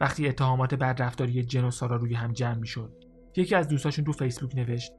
وقتی 0.00 0.28
اتهامات 0.28 0.74
بدرفتاری 0.74 1.44
جن 1.44 1.64
و 1.64 1.70
سارا 1.70 1.96
روی 1.96 2.14
هم 2.14 2.32
جمع 2.32 2.58
می‌شد. 2.58 3.04
یکی 3.36 3.54
از 3.54 3.68
دوستاشون 3.68 4.04
تو 4.04 4.12
فیسبوک 4.12 4.56
نوشت. 4.56 4.92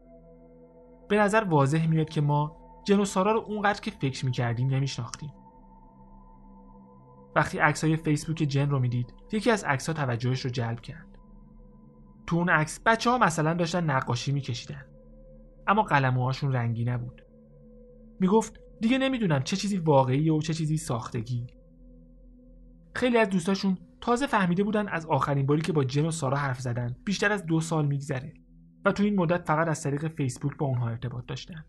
به 1.10 1.18
نظر 1.18 1.44
واضح 1.44 1.88
میاد 1.88 2.10
که 2.10 2.22
ما 2.22 2.58
جن 2.88 3.00
و 3.00 3.06
سارا 3.06 3.32
رو 3.32 3.40
اونقدر 3.40 3.82
که 3.82 3.92
فکر 3.92 4.26
می‌کردیم 4.26 4.68
نمیشناختیم. 4.68 5.34
وقتی 7.36 7.58
عکس 7.58 7.84
های 7.84 7.96
فیسبوک 7.96 8.38
جن 8.38 8.70
رو 8.70 8.80
می‌دید 8.80 9.14
یکی 9.32 9.52
از 9.52 9.64
عکس 9.64 9.88
ها 9.88 9.94
توجهش 9.94 10.42
رو 10.42 10.52
جلب 10.52 10.82
کرد. 10.82 11.08
تو 12.28 12.36
اون 12.36 12.50
عکس 12.50 12.80
بچه 12.86 13.10
ها 13.10 13.18
مثلا 13.18 13.54
داشتن 13.54 13.84
نقاشی 13.84 14.32
میکشیدن. 14.32 14.86
اما 15.68 15.82
قلموهاشون 15.82 16.54
رنگی 16.54 16.86
نبود. 16.86 17.22
می‌گفت 18.20 18.60
دیگه 18.82 18.98
نمی‌دونم 18.98 19.44
چه 19.44 19.56
چیزی 19.56 19.78
واقعیه 19.78 20.34
و 20.34 20.42
چه 20.42 20.54
چیزی 20.54 20.78
ساختگی. 20.78 21.48
خیلی 22.96 23.18
از 23.18 23.30
دوستاشون 23.30 23.78
تازه 24.02 24.28
فهمیده 24.28 24.64
بودن 24.64 24.88
از 24.88 25.06
آخرین 25.06 25.46
باری 25.46 25.62
که 25.62 25.74
با 25.74 25.84
جن 25.84 26.06
و 26.06 26.12
سارا 26.12 26.38
حرف 26.38 26.60
زدن 26.60 26.96
بیشتر 27.06 27.32
از 27.32 27.46
دو 27.46 27.60
سال 27.60 27.86
میگذره 27.86 28.34
و 28.86 28.92
تو 28.92 29.04
این 29.04 29.16
مدت 29.16 29.48
فقط 29.48 29.68
از 29.68 29.84
طریق 29.84 30.08
فیسبوک 30.08 30.58
با 30.58 30.66
اونها 30.66 30.90
ارتباط 30.90 31.26
داشتن. 31.26 31.66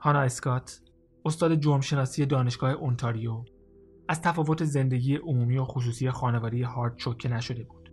هانا 0.00 0.20
اسکات 0.20 0.80
استاد 1.24 1.54
جرمشناسی 1.54 2.26
دانشگاه 2.26 2.72
اونتاریو 2.72 3.44
از 4.08 4.22
تفاوت 4.22 4.64
زندگی 4.64 5.16
عمومی 5.16 5.58
و 5.58 5.64
خصوصی 5.64 6.10
خانواده 6.10 6.66
هارد 6.66 6.96
چکه 6.96 7.28
نشده 7.28 7.64
بود. 7.64 7.92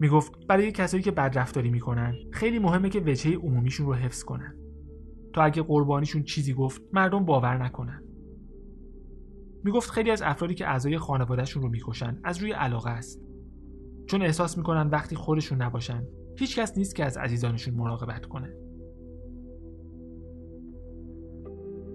می‌گفت 0.00 0.46
برای 0.48 0.72
کسایی 0.72 1.02
که 1.02 1.10
بدرفتاری 1.10 1.70
می‌کنن 1.70 2.14
خیلی 2.32 2.58
مهمه 2.58 2.88
که 2.88 3.00
وجهه 3.00 3.34
عمومیشون 3.34 3.86
رو 3.86 3.94
حفظ 3.94 4.24
کنن. 4.24 4.56
تا 5.34 5.42
اگه 5.42 5.62
قربانیشون 5.62 6.22
چیزی 6.22 6.54
گفت 6.54 6.82
مردم 6.92 7.24
باور 7.24 7.64
نکنن. 7.64 8.02
می‌گفت 9.64 9.90
خیلی 9.90 10.10
از 10.10 10.22
افرادی 10.22 10.54
که 10.54 10.68
اعضای 10.68 10.98
خانوادهشون 10.98 11.62
رو 11.62 11.68
می‌کشن 11.68 12.20
از 12.24 12.38
روی 12.38 12.52
علاقه 12.52 12.90
است. 12.90 13.22
چون 14.06 14.22
احساس 14.22 14.58
می‌کنن 14.58 14.88
وقتی 14.88 15.16
خودشون 15.16 15.62
نباشن 15.62 16.06
هیچ 16.38 16.58
کس 16.58 16.78
نیست 16.78 16.96
که 16.96 17.04
از 17.04 17.16
عزیزانشون 17.16 17.74
مراقبت 17.74 18.26
کنه. 18.26 18.56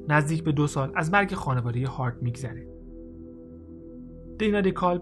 نزدیک 0.10 0.44
به 0.44 0.52
دو 0.52 0.68
سال 0.68 0.92
از 0.96 1.12
مرگ 1.12 1.34
خانواده 1.34 1.88
هارت 1.88 2.18
میگذره. 2.22 2.68
دینا 4.40 4.72
کالب 4.72 5.02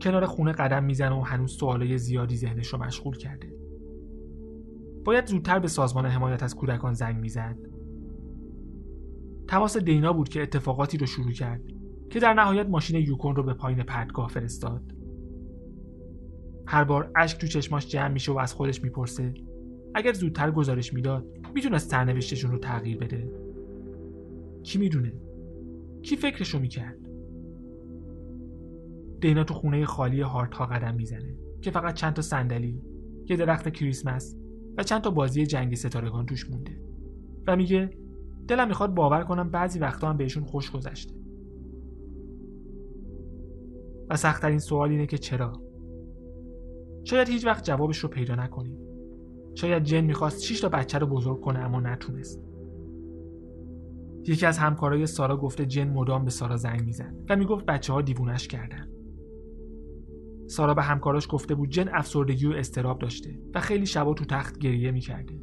کنار 0.00 0.26
خونه 0.26 0.52
قدم 0.52 0.84
می‌زنه 0.84 1.14
و 1.14 1.20
هنوز 1.20 1.52
سوالای 1.52 1.98
زیادی 1.98 2.36
ذهنش 2.36 2.66
رو 2.66 2.78
مشغول 2.78 3.16
کرده. 3.16 3.56
باید 5.04 5.26
زودتر 5.26 5.58
به 5.58 5.68
سازمان 5.68 6.06
حمایت 6.06 6.42
از 6.42 6.56
کودکان 6.56 6.94
زنگ 6.94 7.16
می‌زد. 7.16 7.58
تماس 9.48 9.76
دینا 9.76 10.12
بود 10.12 10.28
که 10.28 10.42
اتفاقاتی 10.42 10.98
رو 10.98 11.06
شروع 11.06 11.32
کرد. 11.32 11.62
که 12.10 12.20
در 12.20 12.34
نهایت 12.34 12.66
ماشین 12.66 13.00
یوکون 13.00 13.36
رو 13.36 13.42
به 13.42 13.54
پایین 13.54 13.82
پرتگاه 13.82 14.28
فرستاد. 14.28 14.82
هر 16.66 16.84
بار 16.84 17.10
اشک 17.16 17.40
تو 17.40 17.46
چشماش 17.46 17.88
جمع 17.88 18.12
میشه 18.12 18.32
و 18.32 18.38
از 18.38 18.54
خودش 18.54 18.82
می‌پرسه 18.82 19.34
اگر 19.94 20.12
زودتر 20.12 20.50
گزارش 20.50 20.94
می‌داد 20.94 21.26
می‌تونست 21.54 21.90
سرنوشتشون 21.90 22.50
رو 22.50 22.58
تغییر 22.58 22.98
بده. 22.98 23.30
کی 24.62 24.78
می‌دونه؟ 24.78 25.12
کی 26.02 26.16
فکرشو 26.16 26.58
می‌کرد؟ 26.58 26.98
دینا 29.20 29.44
تو 29.44 29.54
خونه 29.54 29.84
خالی 29.84 30.20
هارت 30.20 30.54
ها 30.54 30.66
قدم 30.66 30.94
می‌زنه 30.94 31.36
که 31.60 31.70
فقط 31.70 31.94
چند 31.94 32.12
تا 32.12 32.22
صندلی 32.22 32.82
یه 33.28 33.36
درخت 33.36 33.68
کریسمس 33.68 34.36
و 34.78 34.82
چند 34.82 35.00
تا 35.00 35.10
بازی 35.10 35.46
جنگی 35.46 35.76
ستارگان 35.76 36.26
توش 36.26 36.50
مونده. 36.50 36.80
و 37.46 37.56
میگه 37.56 37.90
دلم 38.48 38.68
می‌خواد 38.68 38.94
باور 38.94 39.24
کنم 39.24 39.50
بعضی 39.50 39.78
وقتا 39.78 40.10
هم 40.10 40.16
بهشون 40.16 40.44
خوش 40.44 40.70
گذشته. 40.70 41.14
و 44.10 44.16
سختترین 44.16 44.58
سوال 44.58 44.90
اینه 44.90 45.06
که 45.06 45.18
چرا؟ 45.18 45.52
شاید 47.04 47.28
هیچ 47.28 47.46
وقت 47.46 47.64
جوابش 47.64 47.98
رو 47.98 48.08
پیدا 48.08 48.34
نکنیم. 48.34 48.78
شاید 49.54 49.82
جن 49.82 50.00
می‌خواست 50.00 50.42
6 50.42 50.60
تا 50.60 50.68
بچه 50.68 50.98
رو 50.98 51.06
بزرگ 51.06 51.40
کنه 51.40 51.58
اما 51.58 51.80
نتونست. 51.80 52.44
یکی 54.26 54.46
از 54.46 54.58
همکارای 54.58 55.06
سارا 55.06 55.36
گفته 55.36 55.66
جن 55.66 55.88
مدام 55.88 56.24
به 56.24 56.30
سارا 56.30 56.56
زنگ 56.56 56.82
می‌زد 56.84 57.14
و 57.28 57.36
می‌گفت 57.36 57.66
بچه 57.66 57.92
ها 57.92 58.02
دیوونش 58.02 58.48
کردن. 58.48 58.88
سارا 60.46 60.74
به 60.74 60.82
همکاراش 60.82 61.26
گفته 61.30 61.54
بود 61.54 61.68
جن 61.68 61.88
افسردگی 61.92 62.46
و 62.46 62.52
استراب 62.52 62.98
داشته 62.98 63.38
و 63.54 63.60
خیلی 63.60 63.86
شبا 63.86 64.14
تو 64.14 64.24
تخت 64.24 64.58
گریه 64.58 64.90
می‌کرده. 64.90 65.40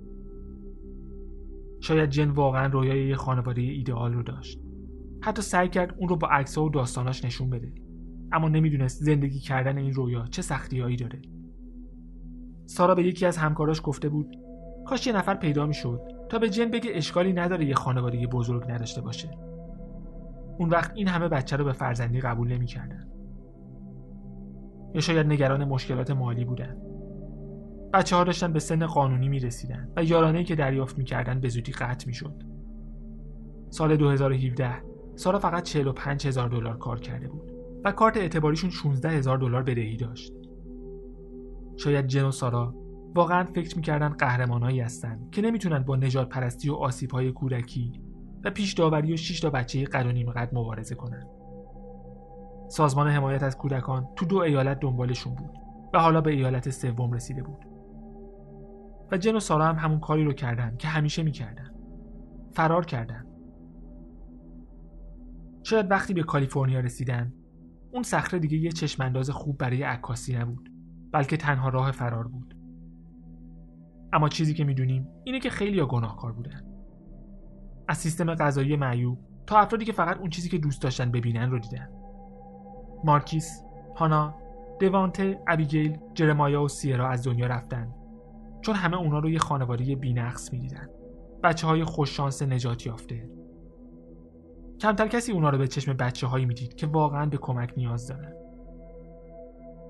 شاید 1.80 2.10
جن 2.10 2.30
واقعا 2.30 2.68
رویای 2.68 3.08
یه 3.08 3.16
خانواده 3.16 3.62
ایدئال 3.62 4.14
رو 4.14 4.24
داشت. 4.24 4.62
حتی 5.22 5.42
سعی 5.42 5.70
کرد 5.70 5.96
اون 5.98 6.10
رو 6.10 6.16
با 6.16 6.28
عکس‌ها 6.28 6.66
و 6.66 6.70
داستاناش 6.70 7.26
نشون 7.26 7.50
بده. 7.50 7.74
اما 8.32 8.50
نمی‌دونست 8.50 9.04
زندگی 9.04 9.40
کردن 9.40 9.78
این 9.78 9.94
رویا 9.94 10.26
چه 10.26 10.42
سختیهایی 10.42 10.96
داره. 10.96 11.22
سارا 12.66 12.96
به 12.96 13.04
یکی 13.04 13.26
از 13.26 13.38
همکاراش 13.38 13.82
گفته 13.84 14.10
بود 14.10 14.38
کاش 14.86 15.08
یه 15.08 15.14
نفر 15.14 15.36
پیدا 15.36 15.66
می‌شد 15.66 16.02
تا 16.30 16.40
به 16.40 16.50
جن 16.50 16.72
بگه 16.72 16.92
اشکالی 16.94 17.34
نداره 17.34 17.66
یه 17.66 17.76
خانواده 17.76 18.28
بزرگ 18.28 18.72
نداشته 18.72 19.02
باشه. 19.02 19.30
اون 20.60 20.70
وقت 20.70 20.92
این 20.96 21.08
همه 21.08 21.28
بچه 21.28 21.56
رو 21.56 21.66
به 21.66 21.72
فرزندی 21.72 22.20
قبول 22.20 22.48
نمی‌کردن. 22.48 23.08
یا 24.94 25.02
شاید 25.02 25.28
نگران 25.28 25.64
مشکلات 25.64 26.12
مالی 26.12 26.46
بودن. 26.46 26.78
بچه 27.94 28.16
ها 28.16 28.24
داشتن 28.24 28.54
به 28.54 28.60
سن 28.60 28.86
قانونی 28.86 29.30
می 29.30 29.40
رسیدن 29.40 29.92
و 29.98 30.04
یارانه 30.04 30.44
که 30.44 30.56
دریافت 30.56 30.98
می‌کردن 30.98 31.40
به 31.40 31.50
زودی 31.50 31.72
قطع 31.72 32.08
می 32.08 32.14
شد. 32.14 32.44
سال 33.70 33.96
2017 33.96 34.72
سارا 35.16 35.40
فقط 35.40 35.64
45 35.64 36.28
هزار 36.28 36.50
دلار 36.50 36.78
کار 36.78 37.00
کرده 37.00 37.28
بود. 37.28 37.51
و 37.84 37.92
کارت 37.92 38.18
اعتباریشون 38.18 38.70
16 38.70 39.10
هزار 39.10 39.38
دلار 39.38 39.64
بدهی 39.64 39.98
داشت. 39.98 40.34
شاید 41.78 42.08
جن 42.08 42.26
و 42.26 42.32
سارا 42.32 42.76
واقعا 43.16 43.44
فکر 43.44 43.76
می‌کردن 43.76 44.10
قهرمانهایی 44.10 44.80
هستن 44.80 45.20
که 45.32 45.42
نمی‌تونن 45.42 45.80
با 45.80 45.96
نجات 45.96 46.30
پرستی 46.30 46.70
و 46.70 46.74
آسیب 46.74 47.12
های 47.12 47.32
کودکی 47.32 48.02
و 48.44 48.52
پیش 48.52 48.74
داوری 48.74 49.14
و 49.14 49.18
6 49.18 49.40
تا 49.40 49.50
بچه 49.50 49.86
قد 49.86 50.06
و 50.06 50.12
نیم 50.12 50.32
قد 50.32 50.56
مبارزه 50.56 50.96
کنن. 50.96 51.28
سازمان 52.70 53.08
حمایت 53.08 53.44
از 53.44 53.58
کودکان 53.58 54.08
تو 54.16 54.26
دو 54.26 54.38
ایالت 54.38 54.80
دنبالشون 54.80 55.36
بود 55.36 55.52
و 55.94 56.00
حالا 56.00 56.22
به 56.22 56.32
ایالت 56.32 56.70
سوم 56.70 57.12
رسیده 57.12 57.44
بود. 57.44 57.66
و 59.12 59.18
جن 59.18 59.36
و 59.36 59.40
سارا 59.40 59.66
هم 59.66 59.76
همون 59.76 60.00
کاری 60.00 60.24
رو 60.24 60.34
کردن 60.34 60.78
که 60.78 60.88
همیشه 60.88 61.24
می‌کردن. 61.24 61.72
فرار 62.54 62.86
کردن. 62.86 63.26
شاید 65.64 65.92
وقتی 65.92 66.14
به 66.14 66.24
کالیفرنیا 66.24 66.80
رسیدن 66.80 67.34
اون 67.94 68.04
صخره 68.04 68.40
دیگه 68.40 68.58
یه 68.58 68.72
چشمانداز 68.72 69.30
خوب 69.30 69.58
برای 69.58 69.84
عکاسی 69.84 70.38
نبود 70.38 70.70
بلکه 71.12 71.38
تنها 71.38 71.70
راه 71.70 71.92
فرار 71.92 72.28
بود. 72.28 72.58
اما 74.14 74.30
چیزی 74.30 74.54
که 74.54 74.64
می‌دونیم 74.64 75.08
اینه 75.24 75.40
که 75.40 75.50
خیلی 75.50 75.80
ها 75.80 75.86
گناهکار 75.86 76.32
بودن. 76.32 76.62
از 77.88 77.98
سیستم 77.98 78.36
غذایی 78.36 78.76
معیوب 78.76 79.20
تا 79.48 79.60
افرادی 79.60 79.86
که 79.86 79.92
فقط 79.92 80.18
اون 80.18 80.30
چیزی 80.30 80.50
که 80.50 80.58
دوست 80.58 80.82
داشتن 80.82 81.12
ببینن 81.12 81.52
رو 81.52 81.60
دیدن. 81.60 81.90
مارکیس، 83.04 83.64
هانا، 83.96 84.36
دوانته، 84.80 85.40
ابیگیل، 85.48 85.98
جرمایا 86.14 86.64
و 86.64 86.68
سیرا 86.68 87.10
از 87.10 87.24
دنیا 87.26 87.48
رفتن. 87.48 87.94
چون 88.62 88.76
همه 88.76 88.98
اونا 88.98 89.20
رو 89.20 89.30
یه 89.30 89.40
خانواده 89.40 89.96
بینقص 89.96 90.54
می‌دیدن. 90.54 90.88
بچه 91.44 91.68
های 91.68 91.84
خوششانس 91.84 92.42
نجات 92.42 92.86
یافته. 92.86 93.30
کمتر 94.82 95.08
کسی 95.08 95.32
اونا 95.32 95.50
رو 95.50 95.58
به 95.58 95.68
چشم 95.68 95.94
بچه 95.94 96.28
هایی 96.28 96.46
می‌دید 96.46 96.76
که 96.76 96.88
واقعا 96.88 97.26
به 97.26 97.38
کمک 97.38 97.74
نیاز 97.78 98.08
دارن. 98.08 98.34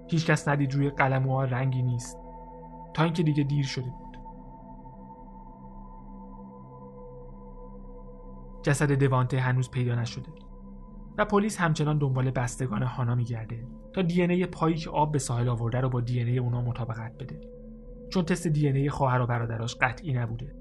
هیچکس 0.09 0.47
ندید 0.47 0.73
روی 0.73 0.89
قلموها 0.89 1.43
رنگی 1.43 1.81
نیست. 1.81 2.17
تا 2.93 3.03
اینکه 3.03 3.23
دیگه 3.23 3.43
دیر 3.43 3.65
شده 3.65 3.89
بود. 3.89 4.17
جسد 8.63 8.91
دوانته 8.91 9.39
هنوز 9.39 9.71
پیدا 9.71 9.95
نشده. 9.95 10.31
و 11.17 11.25
پلیس 11.25 11.57
همچنان 11.57 11.97
دنبال 11.97 12.31
بستگان 12.31 12.83
هانا 12.83 13.15
میگرده 13.15 13.67
تا 13.93 14.01
دی 14.01 14.21
ای 14.21 14.45
پایی 14.45 14.75
که 14.75 14.89
آب 14.89 15.11
به 15.11 15.19
ساحل 15.19 15.49
آورده 15.49 15.79
رو 15.79 15.89
با 15.89 16.01
دی 16.01 16.19
ای 16.19 16.37
اونا 16.37 16.61
مطابقت 16.61 17.17
بده. 17.19 17.39
چون 18.09 18.25
تست 18.25 18.47
دی 18.47 18.67
ای 18.67 18.89
خواهر 18.89 19.21
و 19.21 19.27
برادراش 19.27 19.75
قطعی 19.81 20.13
نبوده. 20.13 20.60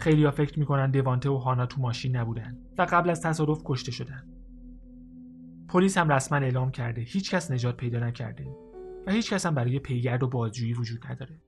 خیلی 0.00 0.30
فکر 0.30 0.58
می‌کنن 0.58 0.90
دوانته 0.90 1.30
و 1.30 1.36
هانا 1.36 1.66
تو 1.66 1.80
ماشین 1.80 2.16
نبودن 2.16 2.58
و 2.78 2.86
قبل 2.90 3.10
از 3.10 3.22
تصادف 3.22 3.62
کشته 3.64 3.92
شدن. 3.92 4.28
پلیس 5.68 5.98
هم 5.98 6.12
رسما 6.12 6.38
اعلام 6.38 6.70
کرده 6.70 7.00
هیچ 7.00 7.34
کس 7.34 7.50
نجات 7.50 7.76
پیدا 7.76 7.98
نکرده 7.98 8.56
و 9.06 9.12
هیچ 9.12 9.32
کس 9.32 9.46
هم 9.46 9.54
برای 9.54 9.78
پیگرد 9.78 10.22
و 10.22 10.28
بازجویی 10.28 10.72
وجود 10.72 11.06
نداره. 11.06 11.40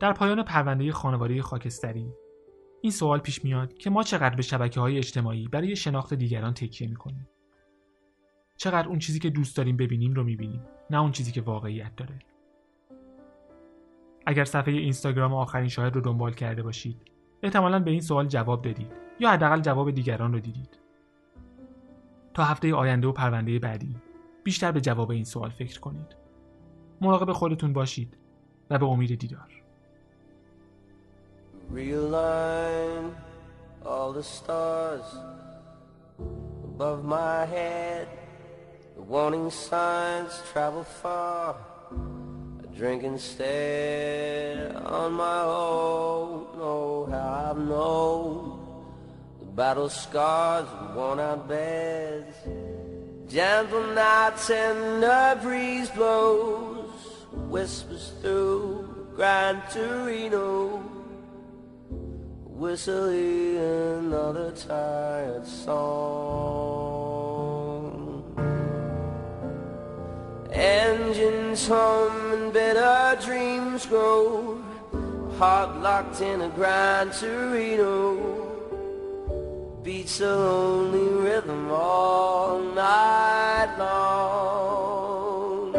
در 0.00 0.12
پایان 0.12 0.42
پرونده 0.42 0.92
خانواده 0.92 1.42
خاکستری 1.42 2.12
این 2.80 2.92
سوال 2.92 3.18
پیش 3.18 3.44
میاد 3.44 3.74
که 3.74 3.90
ما 3.90 4.02
چقدر 4.02 4.36
به 4.36 4.42
شبکه 4.42 4.80
های 4.80 4.98
اجتماعی 4.98 5.48
برای 5.48 5.76
شناخت 5.76 6.14
دیگران 6.14 6.54
تکیه 6.54 6.88
می‌کنیم؟ 6.88 7.28
چقدر 8.58 8.88
اون 8.88 8.98
چیزی 8.98 9.18
که 9.18 9.30
دوست 9.30 9.56
داریم 9.56 9.76
ببینیم 9.76 10.14
رو 10.14 10.24
می‌بینیم 10.24 10.62
نه 10.90 11.00
اون 11.00 11.12
چیزی 11.12 11.32
که 11.32 11.40
واقعیت 11.40 11.96
داره. 11.96 12.18
اگر 14.26 14.44
صفحه 14.44 14.72
اینستاگرام 14.72 15.34
آخرین 15.34 15.68
شاهد 15.68 15.94
رو 15.94 16.00
دنبال 16.00 16.32
کرده 16.32 16.62
باشید 16.62 17.02
احتمالا 17.42 17.78
به 17.78 17.90
این 17.90 18.00
سوال 18.00 18.26
جواب 18.26 18.62
دادید 18.62 18.92
یا 19.20 19.30
حداقل 19.30 19.60
جواب 19.60 19.90
دیگران 19.90 20.32
رو 20.32 20.40
دیدید. 20.40 20.78
تا 22.34 22.44
هفته 22.44 22.74
آینده 22.74 23.06
و 23.08 23.12
پرونده 23.12 23.58
بعدی 23.58 23.96
بیشتر 24.44 24.72
به 24.72 24.80
جواب 24.80 25.10
این 25.10 25.24
سوال 25.24 25.50
فکر 25.50 25.80
کنید. 25.80 26.16
مراقب 27.00 27.32
خودتون 27.32 27.72
باشید 27.72 28.18
و 28.70 28.78
به 28.78 28.86
امید 28.86 29.18
دیدار. 29.18 29.62
All 33.84 34.12
the 34.12 34.22
stars 34.22 35.08
above 36.68 37.00
my 37.04 37.46
head. 37.54 38.27
The 38.98 39.04
warning 39.04 39.48
signs 39.48 40.42
travel 40.50 40.82
far. 40.82 41.54
I 41.92 42.76
drink 42.76 43.04
instead 43.04 44.74
on 44.74 45.12
my 45.12 45.42
own. 45.42 46.48
Oh, 46.58 47.06
how 47.08 47.50
I've 47.52 47.58
known 47.58 48.58
the 49.38 49.46
battle 49.46 49.88
scars 49.88 50.66
and 50.80 50.96
worn 50.96 51.20
out 51.20 51.46
beds. 51.48 52.36
Gentle 53.28 53.86
nights 53.94 54.50
and 54.50 55.04
a 55.04 55.38
breeze 55.40 55.90
blows, 55.90 56.90
whispers 57.30 58.14
through 58.20 59.12
Gran 59.14 59.62
Torino 59.70 60.82
whistling 62.58 63.58
another 63.58 64.50
tired 64.50 65.46
song. 65.46 66.87
Engines 70.52 71.68
hum 71.68 72.32
and 72.32 72.52
better 72.52 73.20
dreams 73.24 73.84
grow, 73.86 74.62
heart 75.38 75.76
locked 75.82 76.20
in 76.22 76.40
a 76.40 76.48
Gran 76.48 77.10
Torino. 77.10 78.46
Beats 79.82 80.20
a 80.20 80.36
lonely 80.36 81.22
rhythm 81.22 81.70
all 81.70 82.60
night 82.60 83.76
long. 83.78 85.72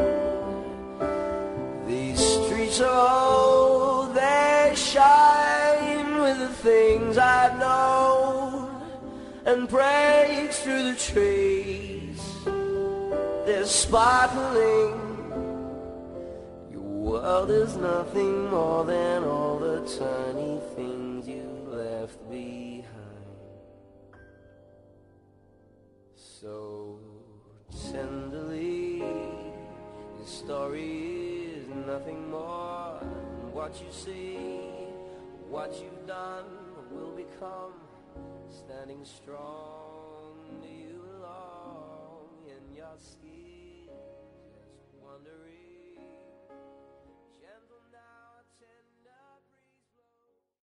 These 1.87 2.19
streets 2.19 2.79
are 2.79 3.33
old, 3.33 4.13
they 4.13 4.73
shine 4.75 6.21
with 6.21 6.37
the 6.37 6.49
things 6.49 7.17
I 7.17 7.57
know 7.57 8.69
and 9.45 9.67
breaks 9.67 10.59
through 10.59 10.93
the 10.93 10.95
trees 10.95 11.58
sparkling. 13.69 14.97
Your 16.71 16.81
world 16.81 17.51
is 17.51 17.77
nothing 17.77 18.49
more 18.49 18.83
than 18.83 19.23
all 19.23 19.59
the 19.59 19.81
tiny 19.81 20.59
things 20.75 21.27
you 21.27 21.45
left 21.67 22.17
behind. 22.29 22.87
So 26.15 26.99
tenderly, 27.91 28.97
your 28.97 30.25
story 30.25 31.51
is 31.57 31.67
nothing 31.85 32.29
more 32.31 32.99
than 33.01 33.53
what 33.53 33.79
you 33.79 33.91
see, 33.91 34.37
what 35.47 35.73
you've 35.79 36.07
done 36.07 36.45
will 36.91 37.15
become 37.15 37.73
standing 38.49 39.05
strong 39.05 40.09
you 40.63 41.03
long 41.21 42.29
in 42.47 42.75
your 42.75 42.95
skin. 42.97 43.28